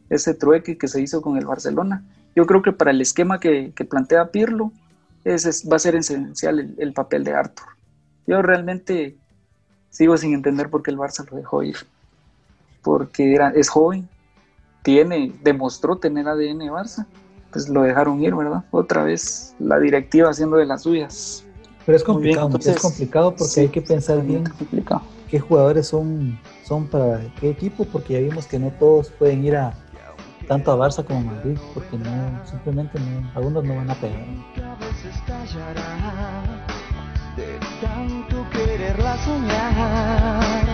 Ese 0.10 0.34
trueque 0.34 0.78
que 0.78 0.88
se 0.88 1.02
hizo 1.02 1.22
con 1.22 1.38
el 1.38 1.46
Barcelona. 1.46 2.04
Yo 2.36 2.48
creo 2.48 2.63
que 2.63 2.72
para 2.72 2.91
el 2.91 3.02
esquema 3.02 3.39
que, 3.39 3.74
plantea 3.88 4.32
Pirlo, 4.32 4.72
ese 5.24 5.52
va 5.70 5.76
a 5.76 5.80
ser 5.80 5.96
esencial 5.96 6.60
el, 6.60 6.76
el, 6.80 6.94
papel 6.94 7.24
de 7.24 7.34
Arthur. 7.34 7.68
Yo 8.26 8.41
realmente 8.41 9.18
sigo 9.89 10.18
sin 10.18 10.34
entender 10.34 10.72
por 10.72 10.82
qué 10.82 10.89
el 10.89 10.98
Barça 10.98 11.30
lo 11.30 11.38
dejó 11.38 11.62
ir. 11.62 11.78
Porque 12.82 13.36
era, 13.36 13.50
es 13.50 13.70
joven, 13.70 14.08
tiene, 14.86 15.34
demostró 15.41 15.98
tener 15.98 16.28
ADN 16.28 16.60
Barça, 16.69 17.08
pues 17.52 17.67
lo 17.67 17.82
dejaron 17.82 18.24
ir, 18.24 18.36
¿verdad? 18.36 18.63
Otra 18.69 19.04
vez 19.04 19.56
la 19.60 19.80
directiva 19.80 20.30
haciendo 20.30 20.58
de 20.58 20.67
las 20.67 20.84
suyas. 20.84 21.43
Pero 21.88 21.95
es 21.95 22.04
complicado, 22.04 22.56
es 22.56 22.80
complicado 22.80 23.36
porque 23.36 23.62
hay 23.62 23.67
que 23.69 23.82
pensar 23.82 24.21
bien 24.21 24.43
qué 25.28 25.39
jugadores 25.39 25.88
son, 25.88 26.39
son 26.63 26.86
para 26.86 27.19
qué 27.39 27.50
equipo, 27.50 27.84
porque 27.86 28.13
ya 28.13 28.19
vimos 28.19 28.45
que 28.45 28.60
no 28.60 28.69
todos 28.80 29.10
pueden 29.10 29.43
ir 29.43 29.56
a 29.56 29.74
tanto 30.48 30.71
a 30.71 30.78
Barça 30.78 31.04
como 31.04 31.19
a 31.19 31.34
Madrid, 31.34 31.58
porque 31.74 31.98
no, 31.98 32.45
simplemente 32.45 33.00
no, 33.00 33.32
algunos 33.34 33.63
no 33.63 33.76
van 33.76 33.89
a 33.89 33.95
pegar. 33.95 34.24
De 37.36 37.60
tanto 37.82 38.45
quererla 38.52 39.17
soñar. 39.26 40.64